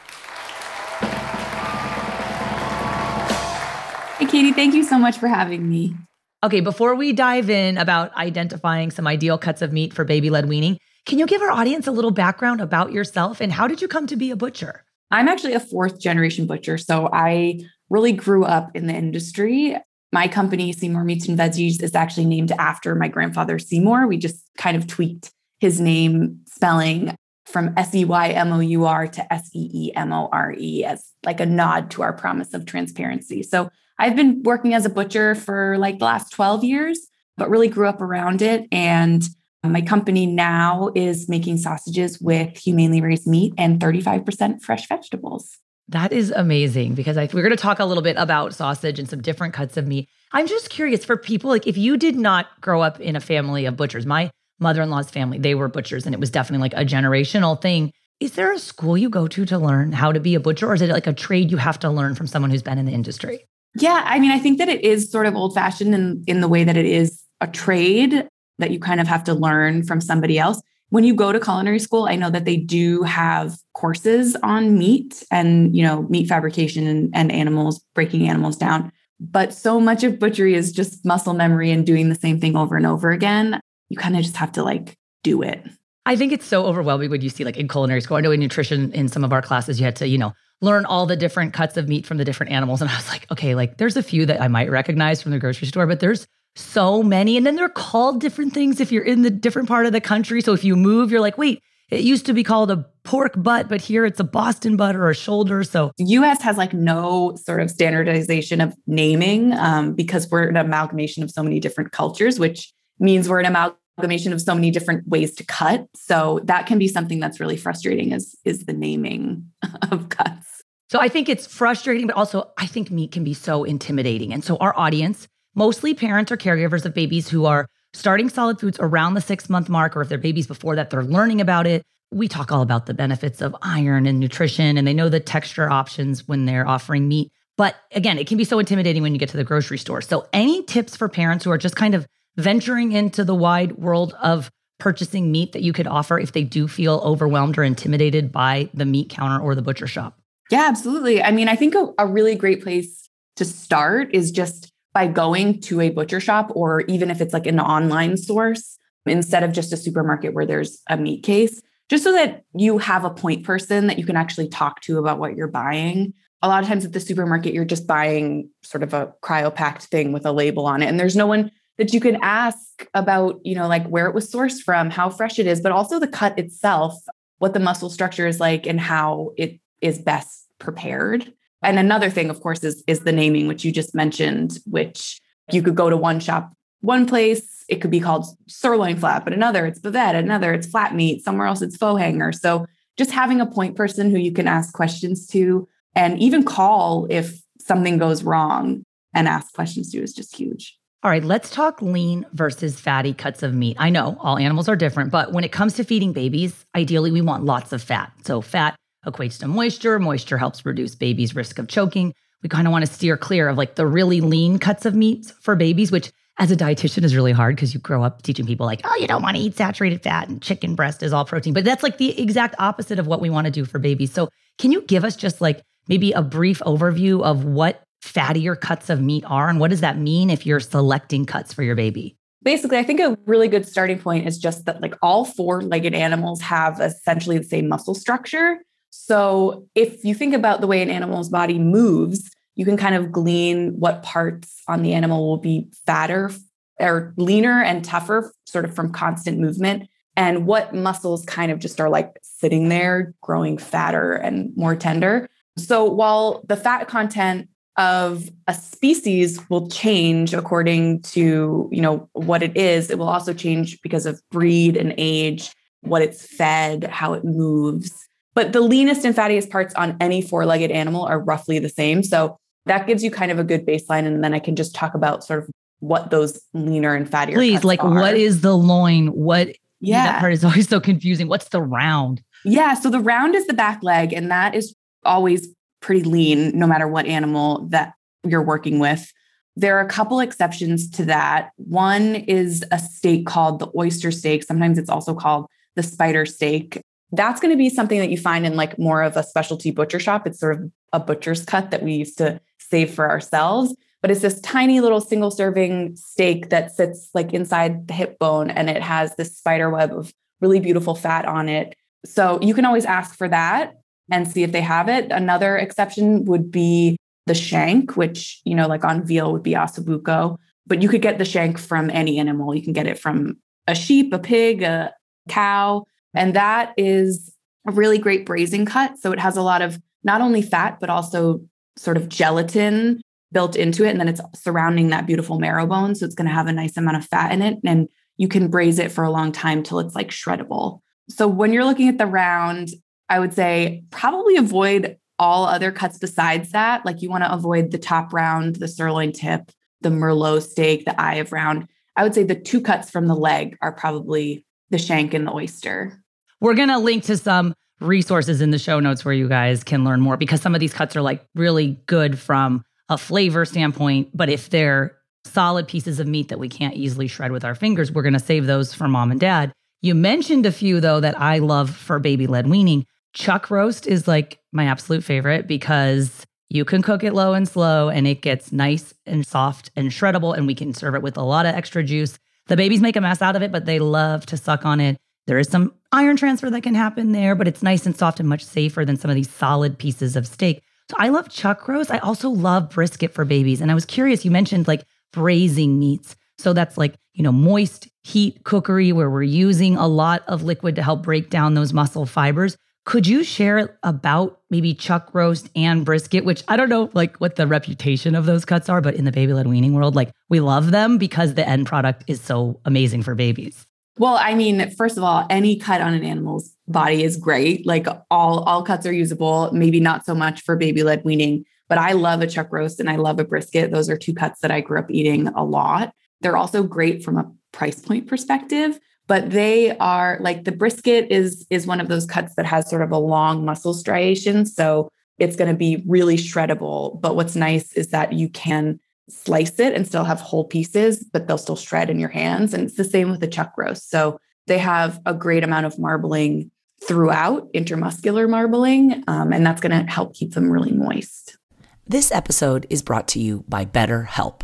Katie, 4.32 4.54
thank 4.54 4.74
you 4.74 4.86
so 4.86 4.98
much 4.98 5.18
for 5.18 5.28
having 5.28 5.70
me. 5.70 5.94
Okay, 6.42 6.62
before 6.62 6.96
we 6.96 7.12
dive 7.12 7.50
in 7.50 7.78
about 7.78 8.16
identifying 8.16 8.90
some 8.90 9.06
ideal 9.06 9.38
cuts 9.38 9.62
of 9.62 9.74
meat 9.74 9.94
for 9.94 10.06
baby 10.06 10.30
led 10.30 10.48
weaning, 10.48 10.78
can 11.06 11.20
you 11.20 11.26
give 11.26 11.42
our 11.42 11.52
audience 11.52 11.86
a 11.86 11.92
little 11.92 12.12
background 12.12 12.62
about 12.62 12.94
yourself 12.94 13.42
and 13.42 13.52
how 13.52 13.68
did 13.68 13.82
you 13.82 13.90
come 13.90 14.08
to 14.08 14.16
be 14.16 14.32
a 14.32 14.38
butcher? 14.38 14.86
I'm 15.12 15.28
actually 15.28 15.54
a 15.54 15.60
fourth 15.60 16.00
generation 16.00 16.48
butcher. 16.48 16.78
So 16.78 17.10
I 17.12 17.60
really 17.90 18.14
grew 18.14 18.46
up 18.46 18.74
in 18.74 18.88
the 18.88 18.94
industry. 18.94 19.76
My 20.14 20.30
company, 20.30 20.72
Seymour 20.72 21.02
More 21.02 21.04
Meats 21.04 21.28
and 21.28 21.38
Veggies, 21.38 21.84
is 21.84 21.94
actually 21.94 22.26
named 22.26 22.54
after 22.54 22.96
my 22.96 23.10
grandfather, 23.10 23.60
Seymour. 23.60 24.08
We 24.08 24.16
just 24.16 24.42
kind 24.58 24.78
of 24.78 24.88
tweaked 24.88 25.30
his 25.60 25.82
name 25.82 26.40
spelling 26.46 27.18
from 27.48 27.74
S 27.76 27.94
E 27.94 28.06
Y 28.06 28.30
M 28.30 28.54
O 28.54 28.62
U 28.62 28.86
R 28.86 29.08
to 29.08 29.34
S 29.34 29.50
E 29.54 29.70
E 29.74 29.92
M 29.94 30.14
O 30.14 30.30
R 30.32 30.56
E 30.58 30.86
as 30.86 31.12
like 31.26 31.42
a 31.42 31.46
nod 31.46 31.92
to 31.92 32.02
our 32.02 32.14
promise 32.14 32.54
of 32.54 32.66
transparency. 32.66 33.44
So 33.44 33.70
I've 34.02 34.16
been 34.16 34.42
working 34.42 34.74
as 34.74 34.84
a 34.84 34.90
butcher 34.90 35.36
for 35.36 35.78
like 35.78 36.00
the 36.00 36.06
last 36.06 36.32
12 36.32 36.64
years, 36.64 37.08
but 37.38 37.52
really 37.52 37.68
grew 37.68 37.88
up 37.88 38.02
around 38.02 38.42
it. 38.42 38.68
And 38.72 39.24
my 39.64 39.82
company 39.82 40.26
now 40.26 40.90
is 40.96 41.30
making 41.30 41.60
sausages 41.60 42.20
with 42.20 42.58
humanely 42.58 43.00
raised 43.00 43.28
meat 43.28 43.54
and 43.60 43.80
35% 43.80 44.64
fresh 44.64 44.88
vegetables. 44.88 45.60
That 45.88 46.12
is 46.12 46.32
amazing 46.32 46.96
because 46.96 47.16
I, 47.16 47.30
we're 47.32 47.44
going 47.44 47.52
to 47.52 47.56
talk 47.56 47.78
a 47.78 47.86
little 47.86 48.02
bit 48.02 48.16
about 48.18 48.56
sausage 48.56 48.98
and 48.98 49.08
some 49.08 49.22
different 49.22 49.54
cuts 49.54 49.78
of 49.78 49.86
meat. 49.86 50.10
I'm 50.32 50.48
just 50.48 50.72
curious 50.72 51.06
for 51.06 51.16
people 51.16 51.52
like 51.52 51.68
if 51.68 51.78
you 51.78 51.96
did 51.96 52.16
not 52.16 52.60
grow 52.60 52.82
up 52.82 53.00
in 53.00 53.16
a 53.16 53.20
family 53.20 53.68
of 53.68 53.78
butchers, 53.78 54.08
my 54.08 54.32
mother 54.60 54.82
in 54.82 54.90
law's 54.90 55.12
family, 55.12 55.38
they 55.38 55.54
were 55.54 55.68
butchers 55.68 56.08
and 56.08 56.16
it 56.16 56.20
was 56.20 56.32
definitely 56.32 56.70
like 56.70 56.82
a 56.82 56.90
generational 56.90 57.62
thing. 57.62 57.92
Is 58.20 58.32
there 58.32 58.52
a 58.52 58.58
school 58.58 58.98
you 58.98 59.12
go 59.12 59.28
to 59.28 59.46
to 59.46 59.60
learn 59.60 59.92
how 59.92 60.12
to 60.12 60.20
be 60.20 60.34
a 60.34 60.40
butcher 60.40 60.68
or 60.68 60.74
is 60.74 60.82
it 60.82 60.90
like 60.90 61.06
a 61.06 61.14
trade 61.14 61.52
you 61.52 61.58
have 61.58 61.78
to 61.80 61.90
learn 61.92 62.16
from 62.16 62.26
someone 62.26 62.50
who's 62.50 62.64
been 62.64 62.80
in 62.80 62.88
the 62.88 62.94
industry? 62.94 63.46
Yeah, 63.76 64.04
I 64.06 64.20
mean, 64.20 64.32
I 64.32 64.40
think 64.40 64.58
that 64.58 64.70
it 64.70 64.84
is 64.84 65.10
sort 65.10 65.28
of 65.28 65.36
old 65.36 65.56
fashioned 65.56 65.96
in, 65.96 66.24
in 66.28 66.42
the 66.42 66.48
way 66.48 66.64
that 66.64 66.78
it 66.78 66.86
is 66.86 67.24
a 67.40 67.48
trade 67.48 68.28
that 68.60 68.72
you 68.72 68.80
kind 68.80 69.00
of 69.00 69.08
have 69.08 69.24
to 69.26 69.34
learn 69.34 69.84
from 69.84 70.02
somebody 70.02 70.38
else. 70.38 70.62
When 70.90 71.06
you 71.06 71.16
go 71.16 71.32
to 71.32 71.40
culinary 71.40 71.80
school, 71.80 72.06
I 72.06 72.16
know 72.16 72.30
that 72.30 72.44
they 72.44 72.58
do 72.58 73.04
have 73.04 73.56
courses 73.74 74.36
on 74.44 74.78
meat 74.78 75.24
and, 75.32 75.76
you 75.76 75.84
know, 75.84 76.04
meat 76.04 76.28
fabrication 76.28 76.86
and, 76.86 77.10
and 77.14 77.32
animals, 77.32 77.82
breaking 77.96 78.28
animals 78.28 78.58
down. 78.58 78.92
But 79.20 79.54
so 79.54 79.80
much 79.80 80.04
of 80.04 80.20
butchery 80.20 80.54
is 80.54 80.72
just 80.72 81.06
muscle 81.06 81.34
memory 81.34 81.72
and 81.72 81.86
doing 81.86 82.10
the 82.10 82.16
same 82.16 82.40
thing 82.40 82.58
over 82.58 82.76
and 82.76 82.86
over 82.86 83.12
again. 83.12 83.62
You 83.88 83.98
kind 83.98 84.18
of 84.18 84.24
just 84.24 84.36
have 84.38 84.52
to 84.54 84.64
like 84.64 84.98
do 85.24 85.42
it. 85.44 85.64
I 86.06 86.16
think 86.16 86.34
it's 86.34 86.46
so 86.46 86.66
overwhelming 86.66 87.10
when 87.10 87.22
you 87.22 87.30
see 87.30 87.46
like 87.46 87.58
in 87.58 87.68
culinary 87.68 88.02
school. 88.02 88.18
I 88.18 88.22
know 88.22 88.32
in 88.32 88.40
nutrition 88.40 88.92
in 88.92 89.08
some 89.08 89.24
of 89.24 89.32
our 89.32 89.42
classes 89.42 89.80
you 89.80 89.86
had 89.86 89.96
to, 89.98 90.08
you 90.08 90.18
know, 90.18 90.34
learn 90.62 90.86
all 90.86 91.06
the 91.06 91.16
different 91.16 91.54
cuts 91.54 91.76
of 91.76 91.88
meat 91.88 92.06
from 92.06 92.18
the 92.18 92.26
different 92.26 92.52
animals. 92.52 92.82
And 92.82 92.90
I 92.90 92.96
was 92.96 93.10
like, 93.10 93.30
okay, 93.32 93.56
like 93.56 93.78
there's 93.78 93.98
a 93.98 94.04
few 94.04 94.26
that 94.28 94.42
I 94.42 94.48
might 94.48 94.70
recognize 94.70 95.22
from 95.22 95.32
the 95.32 95.40
grocery 95.40 95.68
store, 95.68 95.88
but 95.88 96.00
there's 96.00 96.28
so 96.56 97.02
many. 97.02 97.38
And 97.38 97.46
then 97.46 97.56
they're 97.56 97.70
called 97.70 98.22
different 98.22 98.54
things 98.54 98.80
if 98.80 98.92
you're 98.92 99.04
in 99.04 99.24
the 99.24 99.30
different 99.30 99.68
part 99.68 99.86
of 99.86 99.92
the 99.92 100.02
country. 100.02 100.42
So 100.42 100.54
if 100.54 100.64
you 100.64 100.76
move, 100.76 101.12
you're 101.12 101.22
like, 101.22 101.38
wait, 101.38 101.62
it 101.90 102.02
used 102.02 102.26
to 102.28 102.34
be 102.34 102.44
called 102.44 102.72
a 102.72 102.86
pork 103.04 103.34
butt, 103.42 103.68
but 103.68 103.82
here 103.82 104.06
it's 104.06 104.20
a 104.20 104.24
Boston 104.24 104.78
butt 104.78 104.96
or 104.96 105.10
a 105.10 105.16
shoulder. 105.16 105.64
So 105.64 105.92
the 105.98 106.06
US 106.06 106.42
has 106.42 106.58
like 106.58 106.74
no 106.74 107.36
sort 107.44 107.62
of 107.62 107.70
standardization 107.70 108.62
of 108.62 108.76
naming 108.88 109.54
um, 109.54 109.94
because 109.94 110.30
we're 110.30 110.48
an 110.48 110.56
amalgamation 110.56 111.24
of 111.24 111.32
so 111.32 111.44
many 111.44 111.60
different 111.60 111.92
cultures, 111.92 112.40
which 112.40 112.72
means 113.00 113.28
we're 113.28 113.40
an 113.40 113.46
amalgamation 113.48 113.81
of 114.04 114.42
so 114.42 114.56
many 114.56 114.72
different 114.72 115.08
ways 115.08 115.34
to 115.36 115.46
cut. 115.46 115.88
So 115.96 116.40
that 116.44 116.66
can 116.66 116.78
be 116.80 116.88
something 116.88 117.20
that's 117.20 117.40
really 117.40 117.58
frustrating 117.58 118.12
is, 118.12 118.36
is 118.46 118.66
the 118.66 118.74
naming 118.74 119.52
of 119.92 120.10
cuts. 120.10 120.64
So 120.90 121.00
I 121.00 121.08
think 121.08 121.30
it's 121.30 121.48
frustrating, 121.48 122.08
but 122.08 122.18
also 122.18 122.52
I 122.58 122.66
think 122.66 122.92
meat 122.92 123.12
can 123.12 123.24
be 123.24 123.34
so 123.34 123.64
intimidating. 123.64 124.34
And 124.34 124.44
so 124.44 124.58
our 124.58 124.78
audience, 124.78 125.28
mostly 125.56 125.94
parents 125.94 126.32
or 126.32 126.38
caregivers 126.38 126.86
of 126.86 126.94
babies 126.94 127.30
who 127.30 127.46
are 127.46 127.68
starting 127.94 128.30
solid 128.30 128.60
foods 128.60 128.78
around 128.82 129.14
the 129.14 129.22
six 129.22 129.50
month 129.50 129.70
mark, 129.70 129.96
or 129.96 130.02
if 130.02 130.10
they're 130.10 130.18
babies 130.18 130.48
before 130.48 130.76
that, 130.76 130.90
they're 130.90 131.04
learning 131.04 131.42
about 131.42 131.68
it. 131.68 131.84
We 132.12 132.28
talk 132.28 132.52
all 132.52 132.62
about 132.62 132.88
the 132.88 132.94
benefits 132.94 133.42
of 133.42 133.56
iron 133.62 134.06
and 134.06 134.20
nutrition, 134.20 134.78
and 134.78 134.86
they 134.86 134.94
know 134.94 135.08
the 135.08 135.22
texture 135.22 135.70
options 135.70 136.28
when 136.28 136.46
they're 136.46 136.68
offering 136.68 137.08
meat. 137.08 137.32
But 137.58 137.76
again, 137.92 138.18
it 138.18 138.28
can 138.28 138.38
be 138.38 138.44
so 138.44 138.60
intimidating 138.60 139.02
when 139.02 139.14
you 139.14 139.20
get 139.20 139.30
to 139.30 139.38
the 139.38 139.44
grocery 139.44 139.78
store. 139.78 140.02
So, 140.02 140.28
any 140.34 140.64
tips 140.64 140.98
for 140.98 141.08
parents 141.08 141.46
who 141.46 141.52
are 141.52 141.58
just 141.58 141.76
kind 141.76 141.96
of 141.96 142.06
venturing 142.38 142.92
into 142.92 143.24
the 143.24 143.36
wide 143.36 143.74
world 143.74 144.16
of 144.22 144.50
purchasing 144.80 145.32
meat 145.32 145.52
that 145.52 145.62
you 145.62 145.74
could 145.74 145.88
offer 145.88 146.18
if 146.18 146.32
they 146.32 146.44
do 146.44 146.68
feel 146.68 147.02
overwhelmed 147.04 147.58
or 147.58 147.64
intimidated 147.64 148.32
by 148.32 148.70
the 148.74 148.86
meat 148.86 149.10
counter 149.10 149.40
or 149.40 149.54
the 149.54 149.62
butcher 149.62 149.88
shop? 149.88 150.20
Yeah, 150.50 150.66
absolutely. 150.68 151.22
I 151.22 151.32
mean, 151.32 151.48
I 151.48 151.56
think 151.56 151.76
a, 151.76 151.94
a 152.00 152.08
really 152.08 152.36
great 152.36 152.64
place 152.64 153.08
to 153.36 153.46
start 153.46 154.14
is 154.14 154.32
just 154.32 154.72
by 154.94 155.08
going 155.08 155.62
to 155.62 155.80
a 155.80 155.90
butcher 155.90 156.20
shop, 156.20 156.52
or 156.54 156.82
even 156.82 157.10
if 157.10 157.22
it's 157.22 157.34
like 157.34 157.48
an 157.48 157.60
online 157.60 158.18
source, 158.18 158.78
instead 159.06 159.44
of 159.44 159.54
just 159.54 159.72
a 159.72 159.78
supermarket 159.78 160.34
where 160.34 160.46
there's 160.46 160.82
a 160.90 160.98
meat 160.98 161.24
case, 161.24 161.62
just 161.90 162.04
so 162.04 162.12
that 162.12 162.44
you 162.54 162.78
have 162.78 163.06
a 163.06 163.10
point 163.10 163.46
person 163.46 163.88
that 163.88 163.98
you 163.98 164.06
can 164.06 164.18
actually 164.18 164.50
talk 164.50 164.82
to 164.82 164.98
about 164.98 165.20
what 165.20 165.36
you're 165.36 165.48
buying. 165.48 166.14
A 166.42 166.48
lot 166.48 166.64
of 166.64 166.68
times 166.68 166.86
at 166.86 166.92
the 166.92 167.00
supermarket, 167.00 167.54
you're 167.54 167.66
just 167.66 167.88
buying 167.88 168.50
sort 168.64 168.84
of 168.84 168.94
a 168.94 169.14
cryovacked 169.24 169.84
thing 169.84 170.12
with 170.12 170.26
a 170.26 170.32
label 170.32 170.66
on 170.66 170.82
it, 170.82 170.88
and 170.88 171.00
there's 171.00 171.16
no 171.16 171.28
one 171.28 171.52
that 171.82 171.94
you 171.96 172.00
can 172.00 172.20
ask 172.22 172.88
about, 172.94 173.40
you 173.44 173.56
know, 173.56 173.68
like 173.68 173.88
where 173.88 174.06
it 174.06 174.14
was 174.14 174.32
sourced 174.32 174.62
from, 174.62 174.92
how 174.92 175.10
fresh 175.10 175.40
it 175.40 175.48
is, 175.48 175.60
but 175.60 175.72
also 175.72 176.00
the 176.00 176.08
cut 176.08 176.38
itself, 176.38 176.94
what 177.40 177.56
the 177.56 177.60
muscle 177.60 177.90
structure 177.90 178.28
is 178.28 178.40
like, 178.40 178.68
and 178.68 178.80
how 178.80 179.32
it 179.36 179.60
is 179.82 179.98
best 179.98 180.46
prepared. 180.60 181.34
And 181.64 181.80
another 181.80 182.12
thing, 182.12 182.30
of 182.30 182.40
course, 182.40 182.64
is, 182.64 182.84
is 182.86 183.00
the 183.00 183.12
naming, 183.12 183.48
which 183.48 183.66
you 183.66 183.72
just 183.72 183.96
mentioned, 183.96 184.60
which 184.68 185.20
you 185.52 185.64
could 185.64 185.74
go 185.74 185.90
to 185.90 185.98
one 185.98 186.20
shop, 186.20 186.54
one 186.82 187.08
place, 187.08 187.64
it 187.68 187.82
could 187.82 187.90
be 187.90 188.00
called 188.00 188.28
sirloin 188.48 188.96
flat, 188.96 189.24
but 189.24 189.34
another 189.34 189.66
it's 189.66 189.80
bavette, 189.80 190.14
another 190.14 190.54
it's 190.54 190.68
flat 190.68 190.94
meat, 190.94 191.24
somewhere 191.24 191.48
else 191.48 191.64
it's 191.64 191.78
faux 191.78 192.00
hanger. 192.00 192.32
So 192.32 192.68
just 192.96 193.10
having 193.10 193.42
a 193.42 193.48
point 193.48 193.76
person 193.76 194.12
who 194.12 194.20
you 194.20 194.32
can 194.32 194.48
ask 194.48 194.72
questions 194.72 195.26
to 195.30 195.68
and 195.96 196.20
even 196.22 196.44
call 196.44 197.08
if 197.10 197.42
something 197.60 197.98
goes 197.98 198.22
wrong 198.22 198.84
and 199.16 199.28
ask 199.28 199.52
questions 199.54 199.92
to 199.94 200.04
is 200.04 200.14
just 200.14 200.36
huge. 200.36 200.78
All 201.04 201.10
right, 201.10 201.24
let's 201.24 201.50
talk 201.50 201.82
lean 201.82 202.28
versus 202.34 202.80
fatty 202.80 203.16
cuts 203.16 203.42
of 203.42 203.56
meat. 203.56 203.76
I 203.80 203.90
know 203.90 204.18
all 204.20 204.38
animals 204.38 204.70
are 204.70 204.76
different, 204.76 205.10
but 205.10 205.32
when 205.32 205.44
it 205.44 205.52
comes 205.52 205.74
to 205.74 205.84
feeding 205.84 206.14
babies, 206.14 206.64
ideally 206.76 207.10
we 207.10 207.22
want 207.22 207.44
lots 207.44 207.74
of 207.74 207.82
fat. 207.82 208.14
So, 208.24 208.40
fat 208.40 208.76
equates 209.04 209.40
to 209.40 209.48
moisture. 209.48 209.98
Moisture 209.98 210.38
helps 210.38 210.64
reduce 210.64 210.94
babies' 210.94 211.36
risk 211.36 211.58
of 211.58 211.68
choking. 211.68 212.14
We 212.44 212.50
kind 212.50 212.68
of 212.68 212.72
want 212.72 212.86
to 212.86 212.94
steer 212.94 213.18
clear 213.18 213.50
of 213.50 213.58
like 213.58 213.74
the 213.74 213.88
really 213.88 214.22
lean 214.22 214.60
cuts 214.60 214.86
of 214.86 214.94
meats 214.94 215.32
for 215.42 215.56
babies, 215.56 215.92
which 215.92 216.12
as 216.38 216.52
a 216.52 216.56
dietitian 216.56 217.04
is 217.04 217.16
really 217.16 217.32
hard 217.32 217.56
because 217.56 217.74
you 217.74 217.80
grow 217.80 218.04
up 218.04 218.22
teaching 218.22 218.46
people 218.46 218.68
like, 218.68 218.82
oh, 218.84 218.96
you 218.98 219.08
don't 219.08 219.24
want 219.24 219.36
to 219.38 219.42
eat 219.42 219.58
saturated 219.58 220.04
fat 220.04 220.30
and 220.30 220.40
chicken 220.40 220.76
breast 220.76 221.02
is 221.02 221.14
all 221.14 221.26
protein. 221.26 221.54
But 221.54 221.66
that's 221.66 221.82
like 221.82 221.98
the 221.98 222.22
exact 222.22 222.54
opposite 222.60 223.00
of 223.00 223.08
what 223.08 223.22
we 223.22 223.32
want 223.32 223.46
to 223.46 223.52
do 223.52 223.66
for 223.66 223.80
babies. 223.80 224.14
So 224.14 224.30
can 224.60 224.72
you 224.72 224.84
give 224.84 225.04
us 225.04 225.16
just 225.16 225.42
like 225.42 225.64
maybe 225.88 226.12
a 226.12 226.22
brief 226.22 226.60
overview 226.60 227.24
of 227.24 227.44
what 227.44 227.84
fattier 228.02 228.60
cuts 228.60 228.90
of 228.90 229.02
meat 229.02 229.24
are 229.28 229.50
and 229.50 229.60
what 229.60 229.70
does 229.70 229.82
that 229.82 229.98
mean 229.98 230.30
if 230.30 230.46
you're 230.46 230.60
selecting 230.60 231.26
cuts 231.26 231.54
for 231.54 231.64
your 231.64 231.76
baby? 231.76 232.18
Basically, 232.44 232.78
I 232.78 232.84
think 232.84 233.00
a 233.00 233.18
really 233.26 233.48
good 233.48 233.68
starting 233.68 234.00
point 234.00 234.28
is 234.28 234.40
just 234.40 234.66
that 234.66 234.82
like 234.82 234.96
all 235.02 235.26
four 235.26 235.62
legged 235.62 235.94
animals 235.94 236.42
have 236.42 236.80
essentially 236.82 237.38
the 237.38 237.44
same 237.44 237.68
muscle 237.68 237.94
structure. 237.94 238.60
So 238.90 239.68
if 239.76 240.04
you 240.04 240.16
think 240.16 240.34
about 240.34 240.60
the 240.60 240.68
way 240.68 240.82
an 240.82 240.90
animal's 240.90 241.30
body 241.30 241.60
moves, 241.60 242.30
you 242.56 242.66
can 242.66 242.78
kind 242.78 242.96
of 242.96 243.12
glean 243.12 243.80
what 243.80 244.04
parts 244.04 244.62
on 244.68 244.82
the 244.82 244.94
animal 244.94 245.28
will 245.28 245.38
be 245.38 245.68
fatter 245.86 246.32
or 246.80 247.14
leaner 247.16 247.62
and 247.62 247.86
tougher, 247.86 248.34
sort 248.46 248.66
of 248.66 248.76
from 248.76 248.92
constant 248.92 249.40
movement, 249.40 249.88
and 250.16 250.46
what 250.46 250.74
muscles 250.74 251.24
kind 251.26 251.52
of 251.52 251.60
just 251.60 251.80
are 251.80 251.90
like 251.90 252.18
sitting 252.22 252.70
there, 252.70 253.14
growing 253.22 253.58
fatter 253.58 254.14
and 254.14 254.52
more 254.58 254.76
tender. 254.76 255.30
So 255.58 255.86
while 255.86 256.44
the 256.48 256.58
fat 256.58 256.88
content 256.88 257.50
of 257.78 258.30
a 258.48 258.54
species 258.54 259.40
will 259.50 259.70
change 259.70 260.34
according 260.34 261.02
to 261.02 261.70
you 261.72 261.82
know 261.82 262.10
what 262.14 262.44
it 262.44 262.56
is 262.58 262.90
it 262.90 263.00
will 263.00 263.08
also 263.08 263.34
change 263.34 263.82
because 263.82 264.06
of 264.06 264.22
breed 264.30 264.76
and 264.76 264.94
age 264.98 265.52
what 265.82 266.02
it's 266.02 266.26
fed 266.26 266.84
how 266.84 267.14
it 267.14 267.24
moves 267.24 267.92
but 268.34 268.54
the 268.54 268.62
leanest 268.62 269.06
and 269.06 269.16
fattiest 269.16 269.50
parts 269.50 269.74
on 269.76 269.98
any 270.00 270.22
four 270.22 270.46
legged 270.46 270.72
animal 270.72 271.04
are 271.04 271.20
roughly 271.20 271.60
the 271.60 271.70
same. 271.70 272.04
So 272.04 272.38
that 272.66 272.88
gives 272.88 273.04
you 273.04 273.12
kind 273.12 273.32
of 273.32 273.40
a 273.40 273.44
good 273.44 273.66
baseline. 273.66 274.06
And 274.06 274.24
then 274.24 274.34
I 274.34 274.40
can 274.40 274.56
just 274.56 274.74
talk 274.74 274.94
about 274.94 275.24
sort 275.24 275.44
of 275.44 275.50
what 275.80 276.12
those 276.12 276.42
leaner 276.54 276.94
and 276.94 277.10
fattier. 277.10 277.34
Please, 277.34 277.64
like 277.64 277.84
are. 277.84 277.90
what 277.90 278.16
is 278.16 278.42
the 278.42 278.56
loin? 278.56 279.08
What 279.08 279.56
yeah. 279.84 280.04
That 280.06 280.20
part 280.20 280.34
is 280.34 280.44
always 280.46 280.70
so 280.70 280.80
confusing. 280.80 281.28
What's 281.28 281.50
the 281.50 281.62
round? 281.62 282.22
Yeah. 282.46 282.76
So 282.76 282.90
the 282.90 283.00
round 283.00 283.34
is 283.34 283.48
the 283.48 283.54
back 283.54 283.82
leg, 283.82 284.14
and 284.14 284.30
that 284.30 284.54
is 284.54 284.76
always 285.04 285.48
pretty 285.82 286.04
lean, 286.04 286.58
no 286.58 286.68
matter 286.68 286.88
what 286.88 287.06
animal 287.06 287.68
that 287.70 287.94
you're 288.24 288.44
working 288.44 288.80
with. 288.80 289.12
There 289.56 289.78
are 289.78 289.86
a 289.86 289.90
couple 289.90 290.20
exceptions 290.20 290.90
to 290.92 291.06
that. 291.06 291.50
One 291.58 292.16
is 292.16 292.64
a 292.72 292.80
steak 292.80 293.26
called 293.26 293.60
the 293.60 293.70
oyster 293.76 294.12
steak. 294.12 294.44
Sometimes 294.44 294.78
it's 294.78 294.90
also 294.90 295.14
called 295.14 295.48
the 295.76 295.84
spider 295.84 296.26
steak 296.26 296.82
that's 297.12 297.42
going 297.42 297.52
to 297.52 297.58
be 297.58 297.70
something 297.70 298.00
that 298.00 298.10
you 298.10 298.18
find 298.18 298.46
in 298.46 298.56
like 298.56 298.80
more 298.80 299.04
of 299.04 299.18
a 299.18 299.24
specialty 299.24 299.72
butcher 299.72 300.00
shop. 300.00 300.26
It's 300.26 300.40
sort 300.40 300.60
of 300.60 300.72
a 300.94 301.00
butcher's 301.00 301.44
cut 301.44 301.72
that 301.72 301.84
we 301.84 301.94
used 301.94 302.18
to 302.20 302.40
save 302.58 302.94
for 302.94 303.10
ourselves. 303.10 303.76
But 304.02 304.12
it's 304.12 304.22
this 304.22 304.40
tiny 304.42 304.80
little 304.80 305.02
single 305.02 305.30
serving 305.30 305.96
steak 305.96 306.50
that 306.50 306.72
sits 306.72 307.10
like 307.14 307.34
inside 307.34 307.88
the 307.88 307.94
hip 307.94 308.18
bone 308.18 308.50
and 308.50 308.70
it 308.70 308.82
has 308.82 309.16
this 309.16 309.38
spider 309.38 309.70
web 309.70 309.94
of 309.94 310.14
really 310.40 310.60
beautiful 310.60 310.96
fat 310.96 311.26
on 311.26 311.50
it. 311.50 311.76
So 312.06 312.40
you 312.42 312.54
can 312.54 312.66
always 312.66 312.86
ask 312.86 313.16
for 313.16 313.28
that 313.30 313.76
and 314.12 314.28
see 314.28 314.44
if 314.44 314.52
they 314.52 314.62
have 314.62 314.90
it. 314.90 315.12
Another 315.12 315.58
exception 315.58 316.26
would 316.26 316.52
be 316.52 316.98
the 317.26 317.34
shank, 317.34 317.96
which, 317.96 318.42
you 318.44 318.54
know, 318.54 318.68
like 318.68 318.84
on 318.84 319.06
veal 319.06 319.32
would 319.32 319.44
be 319.44 319.54
ossobuco, 319.54 320.38
but 320.68 320.82
you 320.82 320.90
could 320.90 321.02
get 321.02 321.18
the 321.18 321.26
shank 321.26 321.58
from 321.58 321.90
any 321.90 322.20
animal. 322.20 322.54
You 322.54 322.62
can 322.62 322.74
get 322.74 322.88
it 322.88 323.00
from 323.00 323.38
a 323.68 323.76
sheep, 323.76 324.14
a 324.14 324.20
pig, 324.20 324.62
a 324.64 324.94
cow. 325.30 325.86
And 326.14 326.36
that 326.36 326.74
is 326.78 327.34
a 327.68 327.72
really 327.72 327.98
great 327.98 328.26
braising 328.26 328.66
cut. 328.66 328.98
So 329.00 329.12
it 329.12 329.20
has 329.20 329.38
a 329.38 329.42
lot 329.42 329.62
of 329.62 329.80
not 330.04 330.22
only 330.22 330.42
fat, 330.42 330.80
but 330.80 330.90
also 330.90 331.42
sort 331.78 331.96
of 331.96 332.10
gelatin 332.10 333.02
built 333.32 333.56
into 333.56 333.86
it. 333.86 333.92
And 333.92 334.00
then 334.00 334.10
it's 334.10 334.22
surrounding 334.36 334.90
that 334.90 335.08
beautiful 335.08 335.40
marrow 335.40 335.66
bone. 335.66 335.96
So 335.96 336.06
it's 336.06 336.16
going 336.16 336.28
to 336.28 336.34
have 336.34 336.48
a 336.48 336.54
nice 336.54 336.76
amount 336.76 336.98
of 336.98 337.06
fat 337.06 337.32
in 337.32 337.42
it. 337.42 337.60
And 337.64 337.88
you 338.18 338.28
can 338.28 338.50
braise 338.50 338.78
it 338.78 338.92
for 338.92 339.04
a 339.04 339.12
long 339.12 339.32
time 339.32 339.64
till 339.64 339.80
it's 339.80 339.96
like 339.96 340.10
shreddable. 340.10 340.82
So 341.10 341.28
when 341.28 341.54
you're 341.54 341.66
looking 341.66 341.88
at 341.88 341.98
the 341.98 342.06
round, 342.06 342.72
I 343.12 343.20
would 343.20 343.34
say 343.34 343.84
probably 343.92 344.38
avoid 344.38 344.96
all 345.20 345.46
other 345.46 345.70
cuts 345.74 345.98
besides 345.98 346.54
that. 346.54 346.86
Like 346.86 347.02
you 347.02 347.10
want 347.10 347.26
to 347.26 347.34
avoid 347.34 347.72
the 347.72 347.78
top 347.78 348.14
round, 348.14 348.56
the 348.56 348.70
sirloin 348.70 349.12
tip, 349.12 349.52
the 349.82 349.90
Merlot 349.90 350.44
steak, 350.44 350.86
the 350.86 351.00
eye 351.00 351.16
of 351.16 351.34
round. 351.34 351.68
I 351.98 352.04
would 352.04 352.16
say 352.16 352.24
the 352.24 352.40
two 352.40 352.62
cuts 352.62 352.90
from 352.90 353.08
the 353.08 353.16
leg 353.16 353.58
are 353.62 353.74
probably 353.74 354.46
the 354.70 354.78
shank 354.78 355.14
and 355.14 355.28
the 355.28 355.34
oyster. 355.34 356.02
We're 356.40 356.54
going 356.54 356.70
to 356.70 356.78
link 356.78 357.04
to 357.04 357.18
some 357.18 357.54
resources 357.82 358.40
in 358.40 358.52
the 358.52 358.58
show 358.58 358.80
notes 358.80 359.04
where 359.04 359.14
you 359.14 359.28
guys 359.28 359.62
can 359.66 359.84
learn 359.84 360.00
more 360.00 360.16
because 360.16 360.42
some 360.42 360.56
of 360.56 360.62
these 360.62 360.74
cuts 360.74 360.96
are 360.96 361.02
like 361.02 361.26
really 361.36 361.82
good 361.88 362.18
from 362.18 362.64
a 362.88 362.98
flavor 362.98 363.44
standpoint. 363.44 364.16
But 364.16 364.30
if 364.30 364.50
they're 364.50 364.96
solid 365.26 365.68
pieces 365.68 366.00
of 366.00 366.08
meat 366.08 366.30
that 366.30 366.40
we 366.40 366.48
can't 366.48 366.76
easily 366.76 367.08
shred 367.08 367.34
with 367.34 367.44
our 367.44 367.56
fingers, 367.56 367.92
we're 367.92 368.04
going 368.04 368.14
to 368.14 368.20
save 368.20 368.46
those 368.46 368.74
for 368.74 368.88
mom 368.88 369.12
and 369.12 369.20
dad. 369.20 369.52
You 369.82 369.96
mentioned 369.96 370.46
a 370.46 370.52
few 370.52 370.80
though 370.80 371.02
that 371.02 371.20
I 371.20 371.40
love 371.40 371.76
for 371.76 372.00
baby 372.00 372.26
led 372.26 372.48
weaning. 372.48 372.86
Chuck 373.14 373.52
roast 373.52 373.88
is 373.88 374.08
like 374.08 374.40
my 374.52 374.66
absolute 374.66 375.04
favorite 375.04 375.48
because 375.48 376.26
you 376.50 376.66
can 376.66 376.82
cook 376.82 377.04
it 377.04 377.14
low 377.14 377.34
and 377.34 377.48
slow 377.48 377.90
and 377.90 378.08
it 378.08 378.22
gets 378.22 378.52
nice 378.52 378.94
and 379.06 379.26
soft 379.26 379.72
and 379.76 379.90
shreddable 379.90 380.36
and 380.36 380.48
we 380.48 380.56
can 380.56 380.74
serve 380.74 380.96
it 380.96 381.02
with 381.02 381.18
a 381.18 381.24
lot 381.24 381.46
of 381.46 381.56
extra 381.56 381.84
juice. 381.84 382.20
The 382.48 382.58
babies 382.58 382.82
make 382.82 382.96
a 382.96 383.02
mess 383.02 383.22
out 383.22 383.36
of 383.36 383.42
it, 383.42 383.52
but 383.52 383.66
they 383.66 383.80
love 383.80 384.26
to 384.28 384.38
suck 384.38 384.66
on 384.66 384.80
it. 384.80 384.98
There 385.28 385.40
is 385.40 385.48
some 385.48 385.74
iron 385.92 386.18
transfer 386.18 386.50
that 386.50 386.64
can 386.64 386.76
happen 386.76 387.12
there, 387.12 387.36
but 387.36 387.48
it's 387.48 387.64
nice 387.64 387.86
and 387.86 387.96
soft 387.96 388.20
and 388.20 388.28
much 388.28 388.44
safer 388.44 388.84
than 388.86 388.98
some 388.98 389.10
of 389.10 389.16
these 389.16 389.30
solid 389.30 389.78
pieces 389.78 390.16
of 390.16 390.28
steak. 390.28 390.62
So 390.90 390.98
I 391.00 391.10
love 391.10 391.30
chuck 391.30 391.68
roast. 391.68 391.92
I 391.92 392.00
also 392.00 392.30
love 392.30 392.70
brisket 392.70 393.14
for 393.14 393.24
babies. 393.24 393.62
And 393.62 393.72
I 393.72 393.74
was 393.74 393.86
curious, 393.86 394.26
you 394.26 394.32
mentioned 394.32 394.68
like 394.68 394.84
braising 395.14 395.80
meats. 395.80 396.16
So 396.38 396.54
that's 396.54 396.78
like, 396.78 396.96
you 397.14 397.24
know, 397.24 397.32
moist 397.32 397.88
heat 398.04 398.44
cookery 398.44 398.92
where 398.92 399.10
we're 399.10 399.24
using 399.24 399.78
a 399.78 399.88
lot 399.88 400.24
of 400.28 400.44
liquid 400.44 400.76
to 400.76 400.84
help 400.84 401.04
break 401.04 401.30
down 401.30 401.54
those 401.54 401.72
muscle 401.72 402.06
fibers. 402.06 402.58
Could 402.84 403.06
you 403.06 403.24
share 403.24 403.78
about 403.84 404.40
maybe 404.50 404.74
chuck 404.74 405.14
roast 405.14 405.50
and 405.56 405.86
brisket, 405.86 406.26
which 406.26 406.44
I 406.48 406.58
don't 406.58 406.70
know 406.70 406.90
like 406.94 407.18
what 407.18 407.36
the 407.36 407.46
reputation 407.46 408.16
of 408.16 408.26
those 408.26 408.44
cuts 408.44 408.70
are, 408.70 408.82
but 408.82 408.96
in 408.96 409.06
the 409.06 409.12
baby 409.12 409.34
led 409.34 409.48
weaning 409.48 409.74
world, 409.74 409.96
like 409.96 410.12
we 410.30 410.40
love 410.40 410.72
them 410.72 410.98
because 410.98 411.36
the 411.36 411.48
end 411.48 411.68
product 411.68 412.04
is 412.08 412.20
so 412.22 412.60
amazing 412.66 413.04
for 413.04 413.14
babies. 413.14 413.68
Well, 413.98 414.18
I 414.20 414.34
mean, 414.34 414.72
first 414.72 414.98
of 414.98 415.04
all, 415.04 415.28
any 415.30 415.58
cut 415.58 415.82
on 415.82 415.94
an 415.94 416.04
animal's 416.04 416.56
body 416.68 417.04
is 417.04 417.18
great. 417.18 417.68
Like 417.68 417.88
all 418.10 418.40
all 418.46 418.64
cuts 418.64 418.86
are 418.88 418.94
usable, 418.94 419.52
maybe 419.54 419.80
not 419.80 420.06
so 420.06 420.16
much 420.16 420.42
for 420.42 420.56
baby 420.56 420.82
led 420.82 421.04
weaning, 421.04 421.46
but 421.70 421.78
I 421.78 421.92
love 421.92 422.22
a 422.22 422.28
chuck 422.28 422.52
roast 422.52 422.80
and 422.80 422.90
I 422.90 422.96
love 422.96 423.20
a 423.20 423.24
brisket. 423.24 423.72
Those 423.72 423.90
are 423.90 423.98
two 423.98 424.14
cuts 424.14 424.42
that 424.42 424.50
I 424.50 424.62
grew 424.62 424.80
up 424.80 424.90
eating 424.90 425.28
a 425.28 425.44
lot. 425.44 425.94
They're 426.22 426.38
also 426.38 426.64
great 426.64 427.04
from 427.04 427.18
a 427.18 427.32
price 427.52 427.80
point 427.80 428.08
perspective, 428.08 428.80
but 429.12 429.30
they 429.30 429.78
are 429.78 430.18
like 430.22 430.46
the 430.46 430.54
brisket 430.54 431.12
is 431.12 431.46
is 431.50 431.68
one 431.68 431.82
of 431.82 431.90
those 431.90 432.06
cuts 432.06 432.36
that 432.36 432.46
has 432.46 432.70
sort 432.70 432.82
of 432.82 432.92
a 432.94 432.98
long 432.98 433.44
muscle 433.44 433.74
striation, 433.74 434.46
so 434.46 434.90
it's 435.20 435.36
going 435.36 435.52
to 435.52 435.58
be 435.58 435.84
really 435.86 436.16
shreddable. 436.16 436.98
But 437.02 437.18
what's 437.18 437.36
nice 437.36 437.74
is 437.74 437.90
that 437.90 438.14
you 438.14 438.30
can 438.30 438.80
slice 439.10 439.60
it 439.60 439.74
and 439.74 439.86
still 439.86 440.06
have 440.06 440.22
whole 440.22 440.46
pieces, 440.46 441.04
but 441.12 441.28
they'll 441.28 441.38
still 441.38 441.58
shred 441.58 441.90
in 441.90 442.00
your 442.00 442.08
hands. 442.08 442.54
And 442.54 442.64
it's 442.64 442.78
the 442.78 442.86
same 442.86 443.12
with 443.12 443.20
the 443.20 443.28
chuck 443.28 443.52
roast. 443.58 443.90
So 443.90 444.18
they 444.48 444.60
have 444.60 445.02
a 445.06 445.14
great 445.14 445.44
amount 445.44 445.66
of 445.66 445.78
marbling 445.78 446.50
throughout, 446.82 447.52
intermuscular 447.52 448.30
marbling, 448.30 449.04
um, 449.10 449.34
and 449.34 449.46
that's 449.46 449.60
going 449.60 449.78
to 449.78 449.92
help 449.92 450.16
keep 450.16 450.36
them 450.36 450.50
really 450.50 450.72
moist. 450.72 451.38
This 451.86 452.14
episode 452.14 452.66
is 452.70 452.82
brought 452.82 453.10
to 453.10 453.20
you 453.20 453.44
by 453.50 453.66
BetterHelp. 453.66 454.44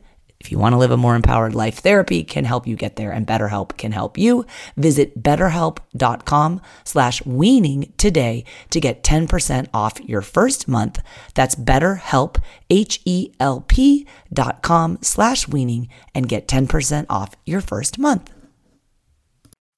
If 0.41 0.51
you 0.51 0.57
want 0.57 0.73
to 0.73 0.77
live 0.77 0.89
a 0.89 0.97
more 0.97 1.15
empowered 1.15 1.53
life, 1.53 1.77
therapy 1.77 2.23
can 2.23 2.45
help 2.45 2.65
you 2.65 2.75
get 2.75 2.95
there 2.95 3.11
and 3.11 3.27
BetterHelp 3.27 3.77
can 3.77 3.91
help 3.91 4.17
you. 4.17 4.43
Visit 4.75 5.21
betterhelp.com 5.21 6.61
slash 6.83 7.23
weaning 7.27 7.93
today 7.97 8.43
to 8.71 8.79
get 8.79 9.03
10% 9.03 9.67
off 9.71 10.01
your 10.01 10.23
first 10.23 10.67
month. 10.67 10.99
That's 11.35 11.53
betterhelp, 11.53 12.41
H-E-L-P 12.71 14.07
dot 14.33 14.63
com 14.63 14.97
slash 15.03 15.47
weaning 15.47 15.89
and 16.15 16.27
get 16.27 16.47
10% 16.47 17.05
off 17.07 17.35
your 17.45 17.61
first 17.61 17.99
month. 17.99 18.33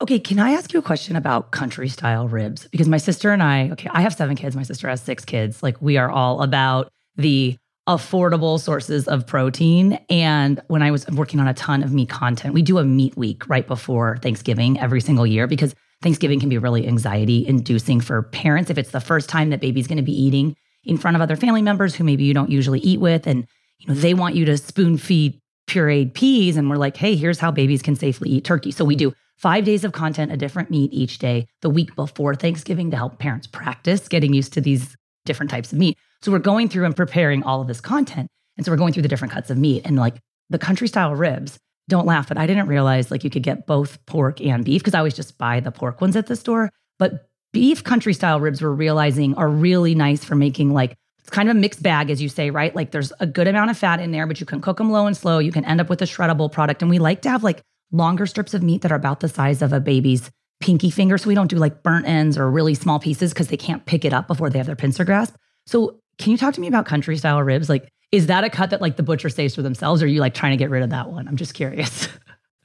Okay, 0.01 0.19
can 0.19 0.39
I 0.39 0.51
ask 0.51 0.71
you 0.71 0.79
a 0.79 0.83
question 0.83 1.17
about 1.17 1.51
country 1.51 1.89
style 1.89 2.29
ribs? 2.29 2.69
Because 2.71 2.87
my 2.87 2.97
sister 2.97 3.31
and 3.31 3.43
I, 3.43 3.69
okay, 3.71 3.89
I 3.91 3.99
have 4.01 4.13
seven 4.13 4.37
kids, 4.37 4.55
my 4.55 4.63
sister 4.63 4.87
has 4.87 5.01
six 5.01 5.25
kids. 5.25 5.61
Like 5.61 5.81
we 5.81 5.97
are 5.97 6.09
all 6.09 6.41
about 6.41 6.89
the 7.17 7.57
affordable 7.87 8.59
sources 8.59 9.07
of 9.07 9.27
protein. 9.27 9.99
And 10.09 10.61
when 10.67 10.81
I 10.81 10.91
was 10.91 11.07
working 11.09 11.39
on 11.39 11.47
a 11.47 11.53
ton 11.53 11.83
of 11.83 11.93
meat 11.93 12.09
content, 12.09 12.53
we 12.53 12.61
do 12.61 12.77
a 12.77 12.83
meat 12.83 13.17
week 13.17 13.47
right 13.49 13.67
before 13.67 14.17
Thanksgiving 14.17 14.79
every 14.79 15.01
single 15.01 15.27
year 15.27 15.47
because 15.47 15.75
Thanksgiving 16.01 16.39
can 16.39 16.49
be 16.49 16.57
really 16.57 16.87
anxiety 16.87 17.45
inducing 17.45 18.01
for 18.01 18.23
parents 18.23 18.69
if 18.69 18.77
it's 18.77 18.91
the 18.91 19.01
first 19.01 19.29
time 19.29 19.49
that 19.49 19.61
baby's 19.61 19.87
going 19.87 19.97
to 19.97 20.03
be 20.03 20.19
eating 20.19 20.55
in 20.83 20.97
front 20.97 21.15
of 21.15 21.21
other 21.21 21.35
family 21.35 21.61
members 21.61 21.95
who 21.95 22.03
maybe 22.03 22.23
you 22.23 22.33
don't 22.33 22.49
usually 22.49 22.79
eat 22.79 22.99
with 22.99 23.25
and 23.25 23.47
you 23.79 23.87
know 23.87 23.93
they 23.93 24.13
want 24.13 24.35
you 24.35 24.43
to 24.43 24.57
spoon 24.57 24.97
feed 24.97 25.39
pureed 25.65 26.13
peas 26.13 26.57
and 26.57 26.69
we're 26.69 26.75
like 26.75 26.97
hey 26.97 27.15
here's 27.15 27.39
how 27.39 27.49
babies 27.49 27.81
can 27.81 27.95
safely 27.95 28.29
eat 28.29 28.43
turkey 28.43 28.69
so 28.69 28.83
we 28.83 28.97
do 28.97 29.13
five 29.43 29.65
days 29.65 29.83
of 29.83 29.91
content, 29.91 30.31
a 30.31 30.37
different 30.37 30.69
meat 30.69 30.93
each 30.93 31.19
day, 31.19 31.47
the 31.61 31.69
week 31.69 31.95
before 31.95 32.33
Thanksgiving 32.33 32.91
to 32.91 32.97
help 32.97 33.19
parents 33.19 33.45
practice 33.45 34.07
getting 34.07 34.33
used 34.33 34.53
to 34.53 34.61
these 34.61 34.95
different 35.25 35.49
types 35.49 35.73
of 35.73 35.79
meat. 35.79 35.97
So 36.23 36.31
we're 36.31 36.39
going 36.39 36.69
through 36.69 36.85
and 36.85 36.95
preparing 36.95 37.43
all 37.43 37.59
of 37.59 37.67
this 37.67 37.81
content. 37.81 38.29
And 38.55 38.65
so 38.65 38.71
we're 38.71 38.77
going 38.77 38.93
through 38.93 39.03
the 39.03 39.09
different 39.09 39.33
cuts 39.33 39.49
of 39.49 39.57
meat 39.57 39.81
and 39.83 39.97
like 39.97 40.15
the 40.49 40.57
country 40.57 40.87
style 40.87 41.13
ribs. 41.13 41.59
Don't 41.89 42.05
laugh, 42.05 42.29
but 42.29 42.37
I 42.37 42.47
didn't 42.47 42.67
realize 42.67 43.11
like 43.11 43.25
you 43.25 43.29
could 43.29 43.43
get 43.43 43.67
both 43.67 44.03
pork 44.05 44.39
and 44.39 44.63
beef 44.63 44.81
because 44.81 44.93
I 44.93 44.99
always 44.99 45.15
just 45.15 45.37
buy 45.37 45.59
the 45.59 45.71
pork 45.71 45.99
ones 45.99 46.15
at 46.15 46.27
the 46.27 46.37
store. 46.37 46.69
But 46.97 47.27
beef 47.51 47.83
country 47.83 48.13
style 48.13 48.39
ribs 48.39 48.61
we're 48.61 48.69
realizing 48.69 49.35
are 49.35 49.49
really 49.49 49.95
nice 49.95 50.23
for 50.23 50.35
making 50.35 50.73
like 50.73 50.95
it's 51.19 51.29
kind 51.29 51.49
of 51.49 51.57
a 51.57 51.59
mixed 51.59 51.83
bag, 51.83 52.09
as 52.09 52.21
you 52.21 52.29
say, 52.29 52.51
right? 52.51 52.73
Like 52.73 52.91
there's 52.91 53.11
a 53.19 53.27
good 53.27 53.49
amount 53.49 53.71
of 53.71 53.77
fat 53.77 53.99
in 53.99 54.11
there, 54.11 54.25
but 54.25 54.39
you 54.39 54.45
can 54.45 54.61
cook 54.61 54.77
them 54.77 54.91
low 54.91 55.07
and 55.07 55.17
slow. 55.17 55.39
You 55.39 55.51
can 55.51 55.65
end 55.65 55.81
up 55.81 55.89
with 55.89 56.01
a 56.01 56.05
shreddable 56.05 56.49
product. 56.49 56.81
And 56.81 56.89
we 56.89 56.99
like 56.99 57.21
to 57.23 57.29
have 57.29 57.43
like 57.43 57.61
longer 57.91 58.25
strips 58.25 58.53
of 58.53 58.63
meat 58.63 58.81
that 58.83 58.93
are 58.93 58.95
about 58.95 59.19
the 59.19 59.29
size 59.29 59.61
of 59.61 59.73
a 59.73 59.81
baby's 59.81 60.31
pinky 60.61 60.89
finger. 60.89 61.17
So 61.17 61.27
we 61.27 61.35
don't 61.35 61.49
do 61.49 61.57
like 61.57 61.83
burnt 61.83 62.07
ends 62.07 62.37
or 62.37 62.49
really 62.49 62.75
small 62.75 62.99
pieces 62.99 63.33
because 63.33 63.49
they 63.49 63.57
can't 63.57 63.85
pick 63.85 64.05
it 64.05 64.13
up 64.13 64.27
before 64.27 64.49
they 64.49 64.57
have 64.57 64.67
their 64.67 64.75
pincer 64.77 65.03
grasp. 65.03 65.35
So 65.65 65.99
can 66.17 66.31
you 66.31 66.37
talk 66.37 66.53
to 66.55 66.61
me 66.61 66.67
about 66.67 66.85
country 66.85 67.17
style 67.17 67.41
ribs? 67.41 67.69
Like, 67.69 67.89
is 68.11 68.27
that 68.27 68.43
a 68.43 68.49
cut 68.49 68.69
that 68.69 68.81
like 68.81 68.97
the 68.97 69.03
butcher 69.03 69.29
saves 69.29 69.55
for 69.55 69.61
themselves? 69.61 70.01
Or 70.01 70.05
are 70.05 70.09
you 70.09 70.19
like 70.19 70.33
trying 70.33 70.51
to 70.51 70.57
get 70.57 70.69
rid 70.69 70.83
of 70.83 70.91
that 70.91 71.09
one? 71.09 71.27
I'm 71.27 71.37
just 71.37 71.53
curious. 71.53 72.07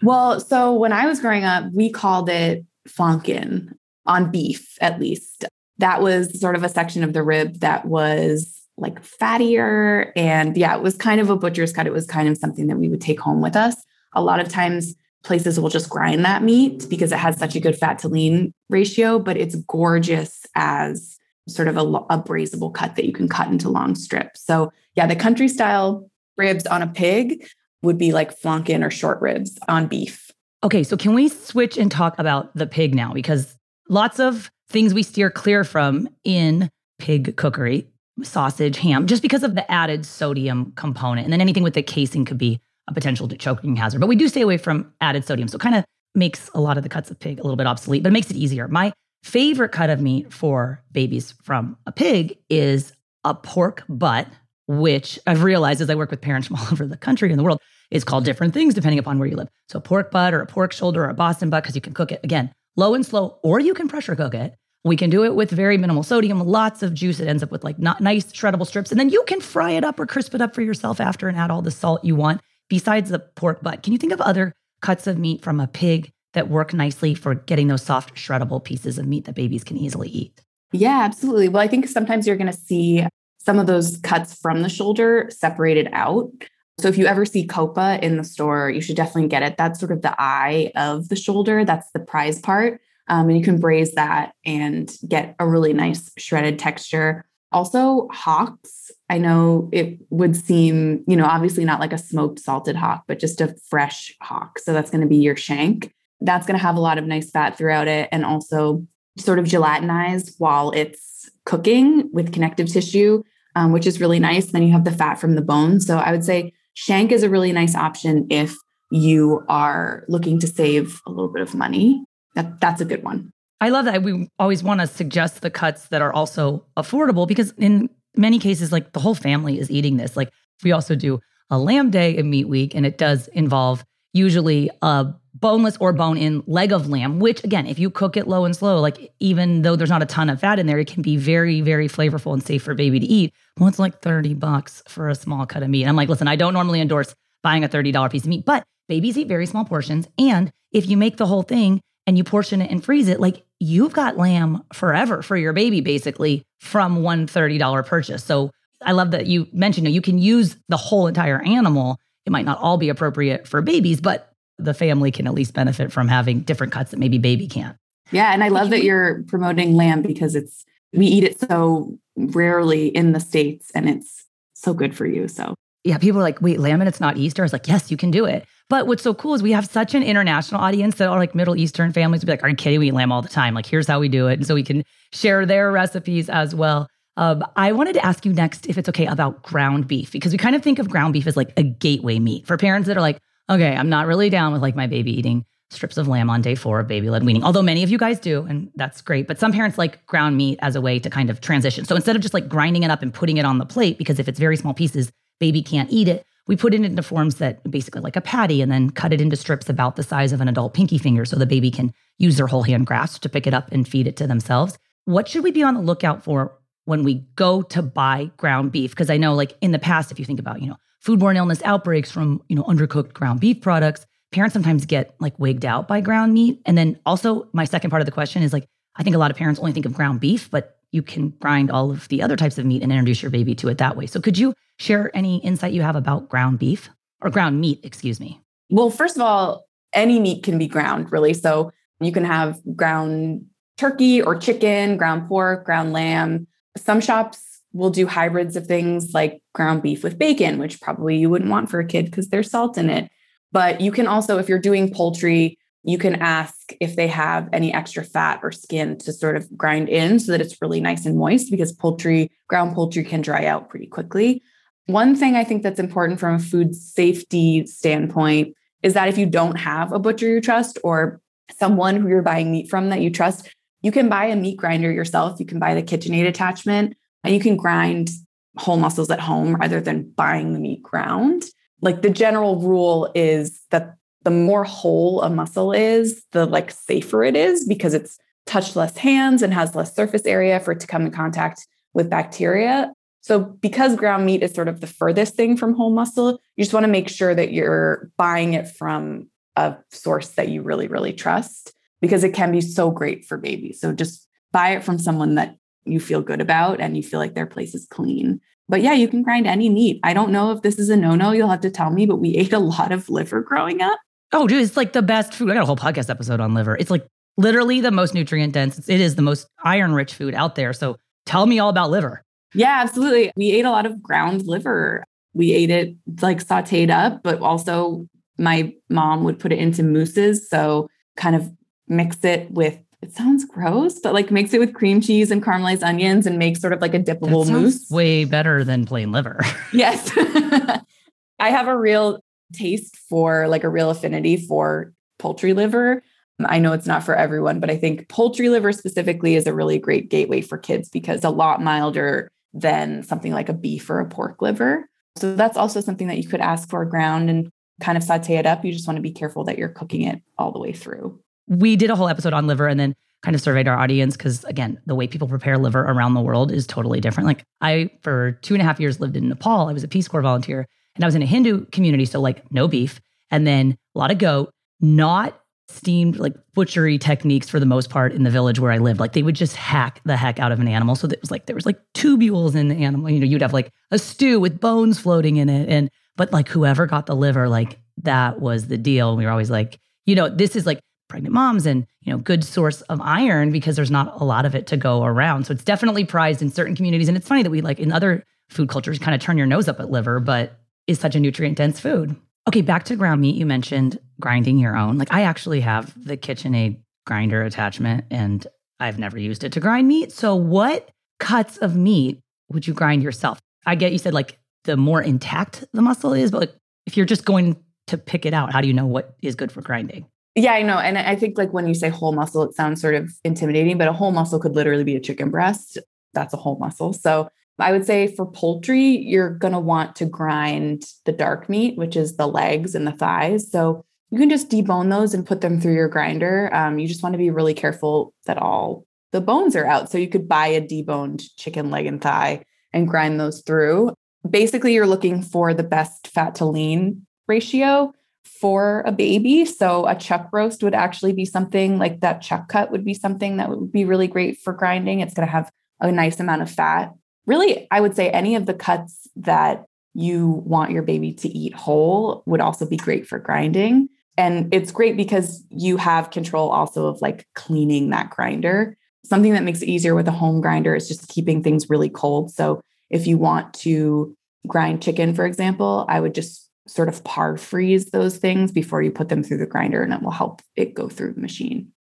Well, 0.02 0.40
so 0.40 0.74
when 0.74 0.92
I 0.92 1.06
was 1.06 1.20
growing 1.20 1.44
up, 1.44 1.72
we 1.72 1.90
called 1.90 2.28
it 2.28 2.64
flanken 2.88 3.72
on 4.06 4.30
beef, 4.30 4.78
at 4.80 5.00
least. 5.00 5.44
That 5.78 6.02
was 6.02 6.40
sort 6.40 6.56
of 6.56 6.62
a 6.62 6.68
section 6.68 7.02
of 7.02 7.12
the 7.12 7.22
rib 7.22 7.60
that 7.60 7.84
was 7.84 8.62
like 8.76 9.02
fattier. 9.02 10.12
And 10.16 10.56
yeah, 10.56 10.76
it 10.76 10.82
was 10.82 10.96
kind 10.96 11.20
of 11.20 11.30
a 11.30 11.36
butcher's 11.36 11.72
cut. 11.72 11.86
It 11.86 11.92
was 11.92 12.06
kind 12.06 12.28
of 12.28 12.38
something 12.38 12.68
that 12.68 12.78
we 12.78 12.88
would 12.88 13.00
take 13.00 13.20
home 13.20 13.42
with 13.42 13.56
us. 13.56 13.76
A 14.14 14.22
lot 14.22 14.40
of 14.40 14.48
times 14.48 14.94
places 15.24 15.58
will 15.58 15.68
just 15.68 15.90
grind 15.90 16.24
that 16.24 16.42
meat 16.42 16.86
because 16.88 17.10
it 17.10 17.18
has 17.18 17.36
such 17.36 17.56
a 17.56 17.60
good 17.60 17.76
fat 17.76 17.98
to 17.98 18.08
lean 18.08 18.54
ratio, 18.70 19.18
but 19.18 19.36
it's 19.36 19.56
gorgeous 19.66 20.46
as 20.54 21.17
sort 21.48 21.68
of 21.68 21.76
a, 21.76 21.80
a 21.80 22.22
braisable 22.22 22.72
cut 22.72 22.96
that 22.96 23.04
you 23.04 23.12
can 23.12 23.28
cut 23.28 23.48
into 23.48 23.68
long 23.68 23.94
strips. 23.94 24.44
So, 24.44 24.72
yeah, 24.94 25.06
the 25.06 25.16
country 25.16 25.48
style 25.48 26.10
ribs 26.36 26.66
on 26.66 26.82
a 26.82 26.86
pig 26.86 27.46
would 27.82 27.98
be 27.98 28.12
like 28.12 28.38
flanken 28.38 28.84
or 28.84 28.90
short 28.90 29.20
ribs 29.20 29.58
on 29.68 29.86
beef. 29.86 30.30
Okay, 30.64 30.82
so 30.82 30.96
can 30.96 31.14
we 31.14 31.28
switch 31.28 31.78
and 31.78 31.90
talk 31.90 32.18
about 32.18 32.54
the 32.56 32.66
pig 32.66 32.94
now? 32.94 33.12
Because 33.12 33.56
lots 33.88 34.18
of 34.18 34.50
things 34.68 34.92
we 34.92 35.02
steer 35.02 35.30
clear 35.30 35.64
from 35.64 36.08
in 36.24 36.68
pig 36.98 37.36
cookery, 37.36 37.88
sausage, 38.22 38.76
ham, 38.78 39.06
just 39.06 39.22
because 39.22 39.44
of 39.44 39.54
the 39.54 39.70
added 39.70 40.04
sodium 40.04 40.72
component. 40.72 41.24
And 41.24 41.32
then 41.32 41.40
anything 41.40 41.62
with 41.62 41.74
the 41.74 41.82
casing 41.82 42.24
could 42.24 42.38
be 42.38 42.60
a 42.88 42.92
potential 42.92 43.28
choking 43.28 43.76
hazard. 43.76 44.00
But 44.00 44.08
we 44.08 44.16
do 44.16 44.28
stay 44.28 44.40
away 44.40 44.58
from 44.58 44.92
added 45.00 45.24
sodium. 45.24 45.48
So 45.48 45.58
kind 45.58 45.76
of 45.76 45.84
makes 46.14 46.50
a 46.54 46.60
lot 46.60 46.76
of 46.76 46.82
the 46.82 46.88
cuts 46.88 47.10
of 47.10 47.20
pig 47.20 47.38
a 47.38 47.42
little 47.42 47.56
bit 47.56 47.66
obsolete, 47.66 48.02
but 48.02 48.08
it 48.08 48.12
makes 48.12 48.30
it 48.30 48.36
easier. 48.36 48.66
My 48.66 48.92
favorite 49.22 49.70
cut 49.70 49.90
of 49.90 50.00
meat 50.00 50.32
for 50.32 50.82
babies 50.92 51.34
from 51.42 51.76
a 51.86 51.92
pig 51.92 52.38
is 52.48 52.92
a 53.24 53.34
pork 53.34 53.84
butt, 53.88 54.28
which 54.66 55.18
I've 55.26 55.42
realized 55.42 55.80
as 55.80 55.90
I 55.90 55.94
work 55.94 56.10
with 56.10 56.20
parents 56.20 56.48
from 56.48 56.56
all 56.60 56.68
over 56.72 56.86
the 56.86 56.96
country 56.96 57.30
and 57.30 57.38
the 57.38 57.44
world 57.44 57.60
is 57.90 58.04
called 58.04 58.24
different 58.24 58.54
things 58.54 58.74
depending 58.74 58.98
upon 58.98 59.18
where 59.18 59.28
you 59.28 59.36
live. 59.36 59.48
So 59.68 59.80
pork 59.80 60.10
butt 60.10 60.34
or 60.34 60.40
a 60.40 60.46
pork 60.46 60.72
shoulder 60.72 61.04
or 61.04 61.08
a 61.08 61.14
Boston 61.14 61.50
butt, 61.50 61.62
because 61.62 61.74
you 61.74 61.80
can 61.80 61.94
cook 61.94 62.12
it 62.12 62.20
again, 62.22 62.52
low 62.76 62.94
and 62.94 63.04
slow, 63.04 63.38
or 63.42 63.60
you 63.60 63.74
can 63.74 63.88
pressure 63.88 64.16
cook 64.16 64.34
it. 64.34 64.54
We 64.84 64.96
can 64.96 65.10
do 65.10 65.24
it 65.24 65.34
with 65.34 65.50
very 65.50 65.76
minimal 65.76 66.02
sodium, 66.02 66.40
lots 66.40 66.82
of 66.82 66.94
juice. 66.94 67.18
It 67.18 67.28
ends 67.28 67.42
up 67.42 67.50
with 67.50 67.64
like 67.64 67.78
not 67.78 68.00
nice 68.00 68.26
shreddable 68.32 68.66
strips. 68.66 68.90
And 68.90 69.00
then 69.00 69.10
you 69.10 69.24
can 69.26 69.40
fry 69.40 69.72
it 69.72 69.84
up 69.84 69.98
or 69.98 70.06
crisp 70.06 70.34
it 70.34 70.40
up 70.40 70.54
for 70.54 70.62
yourself 70.62 71.00
after 71.00 71.28
and 71.28 71.36
add 71.36 71.50
all 71.50 71.62
the 71.62 71.70
salt 71.70 72.04
you 72.04 72.14
want 72.14 72.40
besides 72.68 73.10
the 73.10 73.18
pork 73.18 73.62
butt, 73.62 73.82
can 73.82 73.92
you 73.92 73.98
think 73.98 74.12
of 74.12 74.20
other 74.20 74.54
cuts 74.80 75.06
of 75.06 75.18
meat 75.18 75.42
from 75.42 75.60
a 75.60 75.66
pig 75.66 76.12
that 76.34 76.48
work 76.48 76.74
nicely 76.74 77.14
for 77.14 77.34
getting 77.34 77.68
those 77.68 77.82
soft, 77.82 78.14
shreddable 78.14 78.62
pieces 78.62 78.98
of 78.98 79.06
meat 79.06 79.24
that 79.24 79.34
babies 79.34 79.64
can 79.64 79.76
easily 79.76 80.08
eat? 80.08 80.42
Yeah, 80.72 81.00
absolutely. 81.02 81.48
Well, 81.48 81.62
I 81.62 81.68
think 81.68 81.88
sometimes 81.88 82.26
you're 82.26 82.36
going 82.36 82.52
to 82.52 82.58
see 82.58 83.06
some 83.38 83.58
of 83.58 83.66
those 83.66 83.96
cuts 83.98 84.34
from 84.34 84.62
the 84.62 84.68
shoulder 84.68 85.28
separated 85.30 85.88
out. 85.92 86.30
So 86.78 86.88
if 86.88 86.98
you 86.98 87.06
ever 87.06 87.24
see 87.24 87.46
coppa 87.46 88.00
in 88.00 88.18
the 88.18 88.24
store, 88.24 88.70
you 88.70 88.80
should 88.80 88.96
definitely 88.96 89.28
get 89.28 89.42
it. 89.42 89.56
That's 89.56 89.80
sort 89.80 89.90
of 89.90 90.02
the 90.02 90.14
eye 90.18 90.70
of 90.76 91.08
the 91.08 91.16
shoulder. 91.16 91.64
That's 91.64 91.90
the 91.92 92.00
prize 92.00 92.40
part. 92.40 92.80
Um, 93.08 93.28
and 93.28 93.38
you 93.38 93.42
can 93.42 93.58
braise 93.58 93.94
that 93.94 94.32
and 94.44 94.94
get 95.08 95.34
a 95.38 95.48
really 95.48 95.72
nice 95.72 96.10
shredded 96.18 96.58
texture. 96.58 97.24
Also, 97.50 98.08
hocks, 98.12 98.90
I 99.08 99.16
know 99.16 99.70
it 99.72 99.98
would 100.10 100.36
seem, 100.36 101.04
you 101.08 101.16
know, 101.16 101.24
obviously 101.24 101.64
not 101.64 101.80
like 101.80 101.94
a 101.94 101.98
smoked 101.98 102.38
salted 102.38 102.76
hock, 102.76 103.04
but 103.08 103.18
just 103.18 103.40
a 103.40 103.56
fresh 103.70 104.14
hock. 104.20 104.58
So 104.58 104.74
that's 104.74 104.90
going 104.90 105.00
to 105.00 105.06
be 105.06 105.16
your 105.16 105.36
shank. 105.36 105.94
That's 106.20 106.46
going 106.46 106.58
to 106.58 106.62
have 106.62 106.76
a 106.76 106.80
lot 106.80 106.98
of 106.98 107.06
nice 107.06 107.30
fat 107.30 107.56
throughout 107.56 107.88
it 107.88 108.08
and 108.12 108.24
also 108.24 108.86
sort 109.16 109.38
of 109.38 109.44
gelatinized 109.46 110.34
while 110.38 110.70
it's 110.72 111.28
cooking 111.44 112.10
with 112.12 112.32
connective 112.32 112.68
tissue, 112.68 113.22
um, 113.56 113.72
which 113.72 113.86
is 113.86 114.00
really 114.00 114.18
nice. 114.18 114.46
Then 114.46 114.62
you 114.62 114.72
have 114.72 114.84
the 114.84 114.92
fat 114.92 115.16
from 115.16 115.34
the 115.34 115.42
bone. 115.42 115.80
So 115.80 115.98
I 115.98 116.12
would 116.12 116.24
say 116.24 116.52
shank 116.74 117.12
is 117.12 117.22
a 117.22 117.30
really 117.30 117.52
nice 117.52 117.74
option 117.74 118.26
if 118.30 118.54
you 118.90 119.44
are 119.48 120.04
looking 120.08 120.38
to 120.40 120.46
save 120.46 121.00
a 121.06 121.10
little 121.10 121.32
bit 121.32 121.42
of 121.42 121.54
money, 121.54 122.04
that, 122.34 122.60
that's 122.60 122.80
a 122.80 122.84
good 122.84 123.02
one. 123.02 123.30
I 123.60 123.70
love 123.70 123.86
that. 123.86 124.02
We 124.02 124.28
always 124.38 124.62
want 124.62 124.80
to 124.80 124.86
suggest 124.86 125.42
the 125.42 125.50
cuts 125.50 125.88
that 125.88 126.00
are 126.00 126.12
also 126.12 126.64
affordable 126.76 127.26
because 127.26 127.52
in 127.58 127.90
many 128.16 128.38
cases, 128.38 128.70
like 128.70 128.92
the 128.92 129.00
whole 129.00 129.14
family 129.14 129.58
is 129.58 129.70
eating 129.70 129.96
this. 129.96 130.16
Like 130.16 130.30
we 130.62 130.72
also 130.72 130.94
do 130.94 131.18
a 131.50 131.58
lamb 131.58 131.90
day 131.90 132.16
in 132.16 132.30
meat 132.30 132.48
week, 132.48 132.74
and 132.74 132.84
it 132.86 132.98
does 132.98 133.28
involve 133.28 133.84
usually 134.12 134.70
a 134.82 135.12
boneless 135.34 135.76
or 135.78 135.92
bone 135.92 136.16
in 136.16 136.42
leg 136.46 136.72
of 136.72 136.88
lamb, 136.88 137.20
which 137.20 137.44
again, 137.44 137.66
if 137.66 137.78
you 137.78 137.90
cook 137.90 138.16
it 138.16 138.26
low 138.26 138.44
and 138.44 138.56
slow, 138.56 138.80
like 138.80 139.12
even 139.20 139.62
though 139.62 139.76
there's 139.76 139.90
not 139.90 140.02
a 140.02 140.06
ton 140.06 140.30
of 140.30 140.40
fat 140.40 140.58
in 140.58 140.66
there, 140.66 140.78
it 140.78 140.88
can 140.88 141.02
be 141.02 141.16
very, 141.16 141.60
very 141.60 141.88
flavorful 141.88 142.32
and 142.32 142.44
safe 142.44 142.62
for 142.62 142.74
baby 142.74 142.98
to 142.98 143.06
eat. 143.06 143.32
Well, 143.58 143.68
it's 143.68 143.78
like 143.78 144.00
30 144.00 144.34
bucks 144.34 144.82
for 144.88 145.08
a 145.08 145.14
small 145.14 145.46
cut 145.46 145.62
of 145.62 145.70
meat. 145.70 145.86
I'm 145.86 145.96
like, 145.96 146.08
listen, 146.08 146.28
I 146.28 146.36
don't 146.36 146.54
normally 146.54 146.80
endorse 146.80 147.14
buying 147.42 147.64
a 147.64 147.68
$30 147.68 148.10
piece 148.10 148.22
of 148.22 148.28
meat, 148.28 148.44
but 148.44 148.64
babies 148.88 149.16
eat 149.16 149.28
very 149.28 149.46
small 149.46 149.64
portions. 149.64 150.08
And 150.18 150.50
if 150.72 150.88
you 150.88 150.96
make 150.96 151.16
the 151.16 151.26
whole 151.26 151.42
thing 151.42 151.80
and 152.06 152.16
you 152.16 152.24
portion 152.24 152.60
it 152.60 152.70
and 152.70 152.84
freeze 152.84 153.08
it, 153.08 153.20
like 153.20 153.44
you've 153.60 153.92
got 153.92 154.16
lamb 154.16 154.64
forever 154.72 155.22
for 155.22 155.36
your 155.36 155.52
baby, 155.52 155.80
basically, 155.80 156.42
from 156.60 157.02
one 157.02 157.26
$30 157.26 157.86
purchase. 157.86 158.24
So 158.24 158.50
I 158.82 158.92
love 158.92 159.10
that 159.12 159.26
you 159.26 159.48
mentioned 159.52 159.86
you, 159.86 159.90
know, 159.90 159.94
you 159.94 160.00
can 160.00 160.18
use 160.18 160.56
the 160.68 160.76
whole 160.76 161.06
entire 161.06 161.40
animal. 161.42 161.98
It 162.28 162.30
might 162.30 162.44
not 162.44 162.58
all 162.58 162.76
be 162.76 162.90
appropriate 162.90 163.48
for 163.48 163.62
babies, 163.62 164.02
but 164.02 164.34
the 164.58 164.74
family 164.74 165.10
can 165.10 165.26
at 165.26 165.32
least 165.32 165.54
benefit 165.54 165.90
from 165.90 166.08
having 166.08 166.40
different 166.40 166.74
cuts 166.74 166.90
that 166.90 166.98
maybe 166.98 167.16
baby 167.16 167.48
can't. 167.48 167.74
Yeah. 168.12 168.34
And 168.34 168.44
I 168.44 168.48
love 168.48 168.68
that 168.68 168.82
you're 168.82 169.22
promoting 169.28 169.76
lamb 169.76 170.02
because 170.02 170.34
it's, 170.34 170.66
we 170.92 171.06
eat 171.06 171.24
it 171.24 171.40
so 171.40 171.98
rarely 172.16 172.88
in 172.88 173.12
the 173.12 173.18
States 173.18 173.70
and 173.74 173.88
it's 173.88 174.26
so 174.52 174.74
good 174.74 174.94
for 174.94 175.06
you. 175.06 175.26
So, 175.26 175.54
yeah, 175.84 175.96
people 175.96 176.20
are 176.20 176.22
like, 176.22 176.42
wait, 176.42 176.60
lamb 176.60 176.82
and 176.82 176.88
it's 176.88 177.00
not 177.00 177.16
Easter. 177.16 177.40
I 177.40 177.46
was 177.46 177.54
like, 177.54 177.66
yes, 177.66 177.90
you 177.90 177.96
can 177.96 178.10
do 178.10 178.26
it. 178.26 178.44
But 178.68 178.86
what's 178.86 179.02
so 179.02 179.14
cool 179.14 179.32
is 179.32 179.42
we 179.42 179.52
have 179.52 179.64
such 179.64 179.94
an 179.94 180.02
international 180.02 180.60
audience 180.60 180.96
that 180.96 181.08
are 181.08 181.18
like 181.18 181.34
Middle 181.34 181.56
Eastern 181.56 181.94
families 181.94 182.24
be 182.24 182.32
like, 182.32 182.42
are 182.42 182.50
you 182.50 182.56
kidding? 182.56 182.80
We 182.80 182.88
eat 182.88 182.92
lamb 182.92 183.10
all 183.10 183.22
the 183.22 183.28
time. 183.30 183.54
Like, 183.54 183.64
here's 183.64 183.86
how 183.86 184.00
we 184.00 184.10
do 184.10 184.28
it. 184.28 184.34
And 184.34 184.46
so 184.46 184.54
we 184.54 184.64
can 184.64 184.84
share 185.14 185.46
their 185.46 185.72
recipes 185.72 186.28
as 186.28 186.54
well. 186.54 186.88
Um, 187.18 187.44
I 187.56 187.72
wanted 187.72 187.94
to 187.94 188.06
ask 188.06 188.24
you 188.24 188.32
next, 188.32 188.66
if 188.68 188.78
it's 188.78 188.88
okay, 188.88 189.06
about 189.06 189.42
ground 189.42 189.88
beef, 189.88 190.12
because 190.12 190.30
we 190.30 190.38
kind 190.38 190.54
of 190.54 190.62
think 190.62 190.78
of 190.78 190.88
ground 190.88 191.12
beef 191.12 191.26
as 191.26 191.36
like 191.36 191.52
a 191.56 191.64
gateway 191.64 192.20
meat 192.20 192.46
for 192.46 192.56
parents 192.56 192.86
that 192.86 192.96
are 192.96 193.00
like, 193.00 193.18
okay, 193.50 193.74
I'm 193.74 193.88
not 193.88 194.06
really 194.06 194.30
down 194.30 194.52
with 194.52 194.62
like 194.62 194.76
my 194.76 194.86
baby 194.86 195.18
eating 195.18 195.44
strips 195.70 195.96
of 195.96 196.06
lamb 196.06 196.30
on 196.30 196.42
day 196.42 196.54
four 196.54 196.78
of 196.78 196.86
baby 196.86 197.10
led 197.10 197.24
weaning, 197.24 197.42
although 197.42 197.60
many 197.60 197.82
of 197.82 197.90
you 197.90 197.98
guys 197.98 198.20
do, 198.20 198.46
and 198.48 198.70
that's 198.76 199.02
great. 199.02 199.26
But 199.26 199.40
some 199.40 199.52
parents 199.52 199.76
like 199.76 200.06
ground 200.06 200.36
meat 200.36 200.60
as 200.62 200.76
a 200.76 200.80
way 200.80 201.00
to 201.00 201.10
kind 201.10 201.28
of 201.28 201.40
transition. 201.40 201.84
So 201.84 201.96
instead 201.96 202.14
of 202.14 202.22
just 202.22 202.34
like 202.34 202.48
grinding 202.48 202.84
it 202.84 202.90
up 202.90 203.02
and 203.02 203.12
putting 203.12 203.36
it 203.36 203.44
on 203.44 203.58
the 203.58 203.66
plate, 203.66 203.98
because 203.98 204.20
if 204.20 204.28
it's 204.28 204.38
very 204.38 204.56
small 204.56 204.72
pieces, 204.72 205.10
baby 205.40 205.60
can't 205.60 205.90
eat 205.90 206.06
it, 206.06 206.24
we 206.46 206.56
put 206.56 206.72
it 206.72 206.82
into 206.82 207.02
forms 207.02 207.34
that 207.36 207.68
basically 207.68 208.00
like 208.00 208.16
a 208.16 208.20
patty 208.20 208.62
and 208.62 208.70
then 208.70 208.90
cut 208.90 209.12
it 209.12 209.20
into 209.20 209.34
strips 209.34 209.68
about 209.68 209.96
the 209.96 210.04
size 210.04 210.32
of 210.32 210.40
an 210.40 210.48
adult 210.48 210.72
pinky 210.72 210.98
finger 210.98 211.24
so 211.24 211.36
the 211.36 211.46
baby 211.46 211.72
can 211.72 211.92
use 212.16 212.36
their 212.36 212.46
whole 212.46 212.62
hand 212.62 212.86
grasp 212.86 213.22
to 213.22 213.28
pick 213.28 213.46
it 213.46 213.52
up 213.52 213.70
and 213.72 213.88
feed 213.88 214.06
it 214.06 214.16
to 214.16 214.26
themselves. 214.28 214.78
What 215.04 215.26
should 215.26 215.42
we 215.42 215.50
be 215.50 215.62
on 215.62 215.74
the 215.74 215.80
lookout 215.80 216.22
for 216.22 216.57
when 216.88 217.04
we 217.04 217.26
go 217.36 217.62
to 217.62 217.82
buy 217.82 218.30
ground 218.36 218.72
beef 218.72 218.90
because 218.90 219.10
i 219.10 219.16
know 219.16 219.34
like 219.34 219.54
in 219.60 219.72
the 219.72 219.78
past 219.78 220.10
if 220.10 220.18
you 220.18 220.24
think 220.24 220.40
about 220.40 220.60
you 220.62 220.68
know 220.68 220.76
foodborne 221.04 221.36
illness 221.36 221.62
outbreaks 221.64 222.10
from 222.10 222.42
you 222.48 222.56
know 222.56 222.64
undercooked 222.64 223.12
ground 223.12 223.40
beef 223.40 223.60
products 223.60 224.06
parents 224.32 224.52
sometimes 224.52 224.84
get 224.84 225.14
like 225.20 225.38
wigged 225.38 225.64
out 225.64 225.88
by 225.88 226.00
ground 226.00 226.34
meat. 226.34 226.60
And 226.66 226.76
then 226.76 226.98
also 227.06 227.48
my 227.52 227.64
second 227.64 227.90
part 227.90 228.02
of 228.02 228.06
the 228.06 228.12
question 228.12 228.42
is 228.42 228.52
like 228.52 228.66
i 228.96 229.02
think 229.02 229.16
a 229.16 229.18
lot 229.18 229.30
of 229.30 229.36
parents 229.36 229.60
only 229.60 229.72
think 229.72 229.86
of 229.86 229.94
ground 229.94 230.20
beef 230.20 230.50
but 230.50 230.76
you 230.90 231.02
can 231.02 231.30
grind 231.40 231.70
all 231.70 231.90
of 231.90 232.08
the 232.08 232.22
other 232.22 232.36
types 232.36 232.56
of 232.56 232.64
meat 232.64 232.82
and 232.82 232.90
introduce 232.90 233.22
your 233.22 233.30
baby 233.30 233.54
to 233.54 233.68
it 233.68 233.76
that 233.76 233.94
way. 233.94 234.06
So 234.06 234.22
could 234.22 234.38
you 234.38 234.54
share 234.78 235.14
any 235.14 235.36
insight 235.44 235.74
you 235.74 235.82
have 235.82 235.96
about 235.96 236.30
ground 236.30 236.58
beef? 236.58 236.88
Or 237.20 237.28
ground 237.28 237.60
meat 237.60 237.80
excuse 237.82 238.20
me. 238.20 238.40
Well 238.70 238.90
first 238.90 239.16
of 239.16 239.22
all 239.22 239.66
any 239.92 240.18
meat 240.20 240.42
can 240.42 240.58
be 240.58 240.66
ground 240.66 241.12
really. 241.12 241.34
So 241.34 241.72
you 242.00 242.12
can 242.12 242.24
have 242.24 242.60
ground 242.76 243.46
turkey 243.76 244.22
or 244.22 244.36
chicken 244.36 244.96
ground 244.96 245.28
pork 245.28 245.64
ground 245.64 245.92
lamb 245.92 246.46
some 246.80 247.00
shops 247.00 247.60
will 247.72 247.90
do 247.90 248.06
hybrids 248.06 248.56
of 248.56 248.66
things 248.66 249.12
like 249.12 249.42
ground 249.54 249.82
beef 249.82 250.02
with 250.02 250.18
bacon, 250.18 250.58
which 250.58 250.80
probably 250.80 251.16
you 251.16 251.28
wouldn't 251.30 251.50
want 251.50 251.70
for 251.70 251.80
a 251.80 251.86
kid 251.86 252.06
because 252.06 252.28
there's 252.28 252.50
salt 252.50 252.78
in 252.78 252.90
it. 252.90 253.10
But 253.52 253.80
you 253.80 253.92
can 253.92 254.06
also, 254.06 254.38
if 254.38 254.48
you're 254.48 254.58
doing 254.58 254.92
poultry, 254.92 255.58
you 255.84 255.96
can 255.96 256.16
ask 256.16 256.72
if 256.80 256.96
they 256.96 257.08
have 257.08 257.48
any 257.52 257.72
extra 257.72 258.04
fat 258.04 258.40
or 258.42 258.52
skin 258.52 258.98
to 258.98 259.12
sort 259.12 259.36
of 259.36 259.56
grind 259.56 259.88
in 259.88 260.18
so 260.18 260.32
that 260.32 260.40
it's 260.40 260.60
really 260.60 260.80
nice 260.80 261.06
and 261.06 261.16
moist 261.16 261.50
because 261.50 261.72
poultry, 261.72 262.30
ground 262.48 262.74
poultry 262.74 263.04
can 263.04 263.22
dry 263.22 263.46
out 263.46 263.68
pretty 263.68 263.86
quickly. 263.86 264.42
One 264.86 265.14
thing 265.14 265.36
I 265.36 265.44
think 265.44 265.62
that's 265.62 265.78
important 265.78 266.18
from 266.20 266.34
a 266.34 266.38
food 266.38 266.74
safety 266.74 267.66
standpoint 267.66 268.54
is 268.82 268.94
that 268.94 269.08
if 269.08 269.18
you 269.18 269.26
don't 269.26 269.56
have 269.56 269.92
a 269.92 269.98
butcher 269.98 270.28
you 270.28 270.40
trust 270.40 270.78
or 270.82 271.20
someone 271.58 271.96
who 271.96 272.08
you're 272.08 272.22
buying 272.22 272.50
meat 272.50 272.68
from 272.68 272.90
that 272.90 273.00
you 273.00 273.10
trust, 273.10 273.48
you 273.82 273.92
can 273.92 274.08
buy 274.08 274.26
a 274.26 274.36
meat 274.36 274.56
grinder 274.56 274.90
yourself. 274.90 275.38
You 275.38 275.46
can 275.46 275.58
buy 275.58 275.74
the 275.74 275.82
KitchenAid 275.82 276.26
attachment 276.26 276.96
and 277.24 277.34
you 277.34 277.40
can 277.40 277.56
grind 277.56 278.10
whole 278.56 278.76
muscles 278.76 279.10
at 279.10 279.20
home 279.20 279.54
rather 279.54 279.80
than 279.80 280.10
buying 280.10 280.52
the 280.52 280.58
meat 280.58 280.82
ground. 280.82 281.44
Like 281.80 282.02
the 282.02 282.10
general 282.10 282.60
rule 282.60 283.10
is 283.14 283.60
that 283.70 283.94
the 284.22 284.30
more 284.30 284.64
whole 284.64 285.22
a 285.22 285.30
muscle 285.30 285.72
is, 285.72 286.24
the 286.32 286.44
like 286.44 286.70
safer 286.70 287.22
it 287.22 287.36
is 287.36 287.66
because 287.66 287.94
it's 287.94 288.18
touched 288.46 288.74
less 288.74 288.96
hands 288.96 289.42
and 289.42 289.54
has 289.54 289.76
less 289.76 289.94
surface 289.94 290.26
area 290.26 290.58
for 290.58 290.72
it 290.72 290.80
to 290.80 290.86
come 290.86 291.02
in 291.02 291.12
contact 291.12 291.66
with 291.94 292.10
bacteria. 292.10 292.92
So 293.20 293.40
because 293.40 293.94
ground 293.94 294.26
meat 294.26 294.42
is 294.42 294.52
sort 294.52 294.68
of 294.68 294.80
the 294.80 294.86
furthest 294.86 295.34
thing 295.34 295.56
from 295.56 295.74
whole 295.74 295.92
muscle, 295.92 296.40
you 296.56 296.64
just 296.64 296.72
want 296.72 296.84
to 296.84 296.92
make 296.92 297.08
sure 297.08 297.34
that 297.34 297.52
you're 297.52 298.10
buying 298.16 298.54
it 298.54 298.68
from 298.68 299.28
a 299.54 299.76
source 299.90 300.30
that 300.30 300.48
you 300.48 300.62
really 300.62 300.86
really 300.86 301.12
trust 301.12 301.72
because 302.00 302.24
it 302.24 302.34
can 302.34 302.52
be 302.52 302.60
so 302.60 302.90
great 302.90 303.24
for 303.24 303.36
babies. 303.36 303.80
So 303.80 303.92
just 303.92 304.26
buy 304.52 304.70
it 304.70 304.84
from 304.84 304.98
someone 304.98 305.34
that 305.34 305.56
you 305.84 306.00
feel 306.00 306.20
good 306.20 306.40
about 306.40 306.80
and 306.80 306.96
you 306.96 307.02
feel 307.02 307.20
like 307.20 307.34
their 307.34 307.46
place 307.46 307.74
is 307.74 307.86
clean. 307.90 308.40
But 308.68 308.82
yeah, 308.82 308.92
you 308.92 309.08
can 309.08 309.22
grind 309.22 309.46
any 309.46 309.70
meat. 309.70 310.00
I 310.04 310.12
don't 310.12 310.30
know 310.30 310.52
if 310.52 310.62
this 310.62 310.78
is 310.78 310.90
a 310.90 310.96
no 310.96 311.14
no. 311.14 311.32
You'll 311.32 311.48
have 311.48 311.62
to 311.62 311.70
tell 311.70 311.90
me, 311.90 312.06
but 312.06 312.16
we 312.16 312.34
ate 312.36 312.52
a 312.52 312.58
lot 312.58 312.92
of 312.92 313.08
liver 313.08 313.40
growing 313.40 313.80
up. 313.80 313.98
Oh, 314.32 314.46
dude, 314.46 314.62
it's 314.62 314.76
like 314.76 314.92
the 314.92 315.02
best 315.02 315.32
food. 315.32 315.50
I 315.50 315.54
got 315.54 315.62
a 315.62 315.66
whole 315.66 315.76
podcast 315.76 316.10
episode 316.10 316.40
on 316.40 316.52
liver. 316.52 316.76
It's 316.76 316.90
like 316.90 317.06
literally 317.38 317.80
the 317.80 317.90
most 317.90 318.12
nutrient 318.12 318.52
dense. 318.52 318.88
It 318.88 319.00
is 319.00 319.14
the 319.14 319.22
most 319.22 319.48
iron 319.64 319.94
rich 319.94 320.12
food 320.12 320.34
out 320.34 320.54
there. 320.54 320.74
So 320.74 320.96
tell 321.24 321.46
me 321.46 321.58
all 321.58 321.70
about 321.70 321.90
liver. 321.90 322.22
Yeah, 322.54 322.80
absolutely. 322.80 323.30
We 323.36 323.52
ate 323.52 323.64
a 323.64 323.70
lot 323.70 323.86
of 323.86 324.02
ground 324.02 324.46
liver. 324.46 325.04
We 325.32 325.52
ate 325.52 325.70
it 325.70 325.96
like 326.20 326.44
sauteed 326.44 326.90
up, 326.90 327.22
but 327.22 327.40
also 327.40 328.06
my 328.38 328.74
mom 328.90 329.24
would 329.24 329.38
put 329.38 329.52
it 329.52 329.58
into 329.58 329.82
mousses. 329.82 330.48
So 330.48 330.88
kind 331.16 331.36
of 331.36 331.50
mix 331.88 332.24
it 332.24 332.50
with 332.50 332.78
it 333.00 333.14
sounds 333.14 333.44
gross, 333.44 334.00
but 334.00 334.12
like 334.12 334.30
mix 334.30 334.52
it 334.52 334.58
with 334.58 334.74
cream 334.74 335.00
cheese 335.00 335.30
and 335.30 335.42
caramelized 335.42 335.84
onions 335.84 336.26
and 336.26 336.38
make 336.38 336.56
sort 336.56 336.72
of 336.72 336.80
like 336.80 336.94
a 336.94 336.98
dippable 336.98 337.48
mousse. 337.48 337.88
Way 337.90 338.24
better 338.24 338.64
than 338.64 338.86
plain 338.86 339.12
liver. 339.12 339.40
yes. 339.72 340.10
I 341.38 341.50
have 341.50 341.68
a 341.68 341.76
real 341.76 342.20
taste 342.52 342.96
for 343.08 343.46
like 343.46 343.62
a 343.62 343.68
real 343.68 343.90
affinity 343.90 344.36
for 344.36 344.92
poultry 345.18 345.52
liver. 345.52 346.02
I 346.44 346.58
know 346.58 346.72
it's 346.72 346.86
not 346.86 347.04
for 347.04 347.14
everyone, 347.14 347.60
but 347.60 347.70
I 347.70 347.76
think 347.76 348.08
poultry 348.08 348.48
liver 348.48 348.72
specifically 348.72 349.36
is 349.36 349.46
a 349.46 349.54
really 349.54 349.78
great 349.78 350.08
gateway 350.08 350.40
for 350.40 350.58
kids 350.58 350.88
because 350.88 351.24
a 351.24 351.30
lot 351.30 351.62
milder 351.62 352.30
than 352.52 353.02
something 353.02 353.32
like 353.32 353.48
a 353.48 353.52
beef 353.52 353.88
or 353.90 354.00
a 354.00 354.08
pork 354.08 354.42
liver. 354.42 354.88
So 355.16 355.34
that's 355.34 355.56
also 355.56 355.80
something 355.80 356.08
that 356.08 356.18
you 356.18 356.28
could 356.28 356.40
ask 356.40 356.68
for 356.68 356.84
ground 356.84 357.30
and 357.30 357.48
kind 357.80 357.98
of 357.98 358.04
saute 358.04 358.36
it 358.36 358.46
up. 358.46 358.64
You 358.64 358.72
just 358.72 358.88
want 358.88 358.96
to 358.96 359.02
be 359.02 359.10
careful 359.12 359.44
that 359.44 359.58
you're 359.58 359.68
cooking 359.68 360.02
it 360.02 360.20
all 360.36 360.52
the 360.52 360.60
way 360.60 360.72
through 360.72 361.20
we 361.48 361.76
did 361.76 361.90
a 361.90 361.96
whole 361.96 362.08
episode 362.08 362.32
on 362.32 362.46
liver 362.46 362.68
and 362.68 362.78
then 362.78 362.94
kind 363.22 363.34
of 363.34 363.40
surveyed 363.40 363.66
our 363.66 363.76
audience 363.76 364.16
because 364.16 364.44
again 364.44 364.80
the 364.86 364.94
way 364.94 365.06
people 365.06 365.26
prepare 365.26 365.58
liver 365.58 365.80
around 365.80 366.14
the 366.14 366.20
world 366.20 366.52
is 366.52 366.66
totally 366.66 367.00
different. 367.00 367.26
Like 367.26 367.44
i 367.60 367.90
for 368.02 368.32
two 368.42 368.54
and 368.54 368.62
a 368.62 368.64
half 368.64 368.78
years 368.78 369.00
lived 369.00 369.16
in 369.16 369.28
nepal. 369.28 369.68
I 369.68 369.72
was 369.72 369.82
a 369.82 369.88
peace 369.88 370.06
corps 370.06 370.22
volunteer 370.22 370.66
and 370.94 371.04
i 371.04 371.06
was 371.06 371.14
in 371.14 371.22
a 371.22 371.26
hindu 371.26 371.66
community 371.66 372.04
so 372.04 372.20
like 372.20 372.50
no 372.52 372.68
beef. 372.68 373.00
And 373.30 373.46
then 373.46 373.76
a 373.94 373.98
lot 373.98 374.10
of 374.10 374.18
goat 374.18 374.52
not 374.80 375.40
steamed 375.70 376.16
like 376.18 376.34
butchery 376.54 376.96
techniques 376.96 377.48
for 377.50 377.60
the 377.60 377.66
most 377.66 377.90
part 377.90 378.12
in 378.12 378.22
the 378.22 378.30
village 378.30 378.60
where 378.60 378.72
i 378.72 378.78
lived. 378.78 379.00
Like 379.00 379.12
they 379.14 379.22
would 379.22 379.34
just 379.34 379.56
hack 379.56 380.00
the 380.04 380.16
heck 380.16 380.38
out 380.38 380.52
of 380.52 380.60
an 380.60 380.68
animal. 380.68 380.94
So 380.94 381.08
it 381.08 381.20
was 381.20 381.30
like 381.30 381.46
there 381.46 381.56
was 381.56 381.66
like 381.66 381.80
tubules 381.94 382.54
in 382.54 382.68
the 382.68 382.76
animal. 382.76 383.10
You 383.10 383.18
know 383.20 383.26
you'd 383.26 383.42
have 383.42 383.52
like 383.52 383.72
a 383.90 383.98
stew 383.98 384.38
with 384.38 384.60
bones 384.60 385.00
floating 385.00 385.36
in 385.36 385.48
it. 385.48 385.68
And 385.68 385.90
but 386.16 386.32
like 386.32 386.48
whoever 386.48 386.86
got 386.86 387.06
the 387.06 387.16
liver 387.16 387.48
like 387.48 387.78
that 388.04 388.40
was 388.40 388.68
the 388.68 388.78
deal. 388.78 389.10
And 389.10 389.18
we 389.18 389.24
were 389.24 389.32
always 389.32 389.50
like 389.50 389.80
you 390.06 390.14
know 390.14 390.28
this 390.28 390.54
is 390.54 390.66
like 390.66 390.78
pregnant 391.08 391.34
moms 391.34 391.66
and 391.66 391.86
you 392.02 392.12
know 392.12 392.18
good 392.18 392.44
source 392.44 392.82
of 392.82 393.00
iron 393.00 393.50
because 393.50 393.76
there's 393.76 393.90
not 393.90 394.20
a 394.20 394.24
lot 394.24 394.44
of 394.44 394.54
it 394.54 394.66
to 394.68 394.76
go 394.76 395.04
around. 395.04 395.44
So 395.44 395.52
it's 395.52 395.64
definitely 395.64 396.04
prized 396.04 396.42
in 396.42 396.50
certain 396.50 396.76
communities. 396.76 397.08
And 397.08 397.16
it's 397.16 397.28
funny 397.28 397.42
that 397.42 397.50
we 397.50 397.60
like 397.60 397.80
in 397.80 397.92
other 397.92 398.24
food 398.50 398.68
cultures 398.68 398.98
kind 398.98 399.14
of 399.14 399.20
turn 399.20 399.36
your 399.36 399.46
nose 399.46 399.68
up 399.68 399.80
at 399.80 399.90
liver 399.90 400.20
but 400.20 400.58
is 400.86 400.98
such 400.98 401.14
a 401.14 401.20
nutrient 401.20 401.56
dense 401.56 401.80
food. 401.80 402.16
Okay 402.46 402.62
back 402.62 402.84
to 402.84 402.96
ground 402.96 403.20
meat. 403.20 403.34
You 403.34 403.46
mentioned 403.46 403.98
grinding 404.20 404.58
your 404.58 404.76
own. 404.76 404.98
Like 404.98 405.12
i 405.12 405.22
actually 405.22 405.60
have 405.60 405.92
the 406.02 406.16
kitchenaid 406.16 406.78
grinder 407.06 407.42
attachment 407.42 408.04
and 408.10 408.46
i've 408.80 408.98
never 408.98 409.18
used 409.18 409.44
it 409.44 409.52
to 409.52 409.60
grind 409.60 409.88
meat. 409.88 410.12
So 410.12 410.34
what 410.34 410.90
cuts 411.18 411.56
of 411.58 411.74
meat 411.74 412.20
would 412.50 412.66
you 412.66 412.74
grind 412.74 413.02
yourself? 413.02 413.40
I 413.66 413.74
get 413.74 413.92
you 413.92 413.98
said 413.98 414.14
like 414.14 414.38
the 414.64 414.76
more 414.76 415.02
intact 415.02 415.64
the 415.72 415.82
muscle 415.82 416.12
is 416.12 416.30
but 416.30 416.40
like 416.40 416.54
if 416.86 416.96
you're 416.96 417.06
just 417.06 417.24
going 417.24 417.62
to 417.88 417.98
pick 417.98 418.24
it 418.24 418.32
out? 418.32 418.52
How 418.52 418.60
do 418.60 418.68
you 418.68 418.74
know 418.74 418.86
what 418.86 419.16
is 419.22 419.34
good 419.34 419.50
for 419.50 419.60
grinding? 419.60 420.06
Yeah, 420.38 420.52
I 420.52 420.62
know. 420.62 420.78
And 420.78 420.96
I 420.96 421.16
think 421.16 421.36
like 421.36 421.52
when 421.52 421.66
you 421.66 421.74
say 421.74 421.88
whole 421.88 422.12
muscle, 422.12 422.44
it 422.44 422.54
sounds 422.54 422.80
sort 422.80 422.94
of 422.94 423.12
intimidating, 423.24 423.76
but 423.76 423.88
a 423.88 423.92
whole 423.92 424.12
muscle 424.12 424.38
could 424.38 424.54
literally 424.54 424.84
be 424.84 424.94
a 424.94 425.00
chicken 425.00 425.30
breast. 425.30 425.78
That's 426.14 426.32
a 426.32 426.36
whole 426.36 426.56
muscle. 426.60 426.92
So 426.92 427.28
I 427.58 427.72
would 427.72 427.84
say 427.84 428.14
for 428.14 428.24
poultry, 428.24 428.84
you're 428.84 429.30
going 429.30 429.52
to 429.52 429.58
want 429.58 429.96
to 429.96 430.06
grind 430.06 430.84
the 431.06 431.12
dark 431.12 431.48
meat, 431.48 431.76
which 431.76 431.96
is 431.96 432.16
the 432.16 432.28
legs 432.28 432.76
and 432.76 432.86
the 432.86 432.92
thighs. 432.92 433.50
So 433.50 433.84
you 434.12 434.18
can 434.20 434.30
just 434.30 434.48
debone 434.48 434.90
those 434.90 435.12
and 435.12 435.26
put 435.26 435.40
them 435.40 435.60
through 435.60 435.74
your 435.74 435.88
grinder. 435.88 436.54
Um, 436.54 436.78
you 436.78 436.86
just 436.86 437.02
want 437.02 437.14
to 437.14 437.18
be 437.18 437.30
really 437.30 437.54
careful 437.54 438.14
that 438.26 438.38
all 438.38 438.86
the 439.10 439.20
bones 439.20 439.56
are 439.56 439.66
out. 439.66 439.90
So 439.90 439.98
you 439.98 440.08
could 440.08 440.28
buy 440.28 440.46
a 440.46 440.60
deboned 440.60 441.24
chicken 441.36 441.72
leg 441.72 441.86
and 441.86 442.00
thigh 442.00 442.44
and 442.72 442.86
grind 442.86 443.18
those 443.18 443.42
through. 443.42 443.92
Basically, 444.30 444.72
you're 444.72 444.86
looking 444.86 445.20
for 445.20 445.52
the 445.52 445.64
best 445.64 446.06
fat 446.06 446.36
to 446.36 446.44
lean 446.44 447.06
ratio 447.26 447.92
for 448.40 448.82
a 448.86 448.92
baby. 448.92 449.44
So 449.44 449.86
a 449.86 449.94
chuck 449.94 450.28
roast 450.32 450.62
would 450.62 450.74
actually 450.74 451.12
be 451.12 451.24
something 451.24 451.78
like 451.78 452.00
that 452.00 452.22
chuck 452.22 452.48
cut 452.48 452.70
would 452.70 452.84
be 452.84 452.94
something 452.94 453.38
that 453.38 453.48
would 453.48 453.72
be 453.72 453.84
really 453.84 454.06
great 454.06 454.38
for 454.38 454.52
grinding. 454.52 455.00
It's 455.00 455.14
going 455.14 455.26
to 455.26 455.32
have 455.32 455.50
a 455.80 455.90
nice 455.90 456.20
amount 456.20 456.42
of 456.42 456.50
fat. 456.50 456.92
Really, 457.26 457.66
I 457.70 457.80
would 457.80 457.94
say 457.94 458.10
any 458.10 458.34
of 458.36 458.46
the 458.46 458.54
cuts 458.54 459.08
that 459.16 459.64
you 459.94 460.28
want 460.46 460.70
your 460.70 460.82
baby 460.82 461.12
to 461.12 461.28
eat 461.28 461.54
whole 461.54 462.22
would 462.26 462.40
also 462.40 462.66
be 462.66 462.76
great 462.76 463.06
for 463.06 463.18
grinding. 463.18 463.88
And 464.16 464.52
it's 464.52 464.72
great 464.72 464.96
because 464.96 465.44
you 465.50 465.76
have 465.76 466.10
control 466.10 466.50
also 466.50 466.86
of 466.86 467.00
like 467.00 467.26
cleaning 467.34 467.90
that 467.90 468.10
grinder. 468.10 468.76
Something 469.04 469.32
that 469.32 469.44
makes 469.44 469.62
it 469.62 469.68
easier 469.68 469.94
with 469.94 470.08
a 470.08 470.12
home 470.12 470.40
grinder 470.40 470.74
is 470.74 470.88
just 470.88 471.08
keeping 471.08 471.42
things 471.42 471.70
really 471.70 471.88
cold. 471.88 472.32
So 472.32 472.60
if 472.90 473.06
you 473.06 473.16
want 473.16 473.54
to 473.54 474.16
grind 474.46 474.82
chicken, 474.82 475.14
for 475.14 475.24
example, 475.24 475.86
I 475.88 476.00
would 476.00 476.14
just 476.14 476.47
sort 476.68 476.88
of 476.88 477.02
par 477.04 477.36
freeze 477.36 477.86
those 477.86 478.18
things 478.18 478.52
before 478.52 478.82
you 478.82 478.90
put 478.90 479.08
them 479.08 479.22
through 479.22 479.38
the 479.38 479.46
grinder 479.46 479.82
and 479.82 479.92
it 479.92 480.02
will 480.02 480.10
help 480.10 480.42
it 480.56 480.74
go 480.74 480.88
through 480.88 481.12
the 481.12 481.20
machine. 481.20 481.72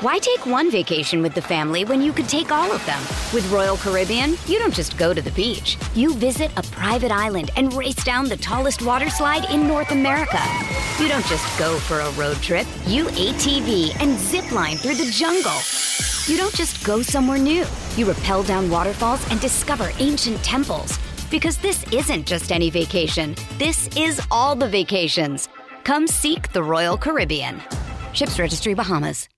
Why 0.00 0.18
take 0.18 0.44
one 0.44 0.70
vacation 0.70 1.22
with 1.22 1.32
the 1.32 1.40
family 1.40 1.86
when 1.86 2.02
you 2.02 2.12
could 2.12 2.28
take 2.28 2.52
all 2.52 2.70
of 2.70 2.84
them? 2.84 3.00
With 3.32 3.50
Royal 3.50 3.78
Caribbean, 3.78 4.36
you 4.46 4.58
don't 4.58 4.74
just 4.74 4.98
go 4.98 5.14
to 5.14 5.22
the 5.22 5.30
beach. 5.30 5.78
You 5.94 6.12
visit 6.12 6.50
a 6.58 6.62
private 6.64 7.10
island 7.10 7.50
and 7.56 7.72
race 7.72 8.04
down 8.04 8.28
the 8.28 8.36
tallest 8.36 8.82
water 8.82 9.08
slide 9.08 9.50
in 9.50 9.66
North 9.66 9.92
America. 9.92 10.42
You 11.00 11.08
don't 11.08 11.24
just 11.24 11.58
go 11.58 11.78
for 11.78 12.00
a 12.00 12.10
road 12.12 12.36
trip. 12.42 12.66
You 12.86 13.06
ATV 13.06 13.98
and 14.02 14.18
zip 14.18 14.52
line 14.52 14.76
through 14.76 14.96
the 14.96 15.10
jungle. 15.10 15.56
You 16.26 16.36
don't 16.36 16.54
just 16.54 16.84
go 16.84 17.00
somewhere 17.00 17.38
new. 17.38 17.64
You 17.96 18.12
rappel 18.12 18.42
down 18.42 18.68
waterfalls 18.68 19.26
and 19.30 19.40
discover 19.40 19.92
ancient 19.98 20.44
temples. 20.44 20.98
Because 21.30 21.58
this 21.58 21.84
isn't 21.92 22.26
just 22.26 22.52
any 22.52 22.70
vacation, 22.70 23.34
this 23.58 23.88
is 23.96 24.20
all 24.30 24.54
the 24.54 24.68
vacations. 24.68 25.48
Come 25.82 26.06
seek 26.06 26.52
the 26.52 26.62
Royal 26.62 26.96
Caribbean. 26.96 27.60
Ships 28.12 28.38
Registry 28.38 28.74
Bahamas. 28.74 29.28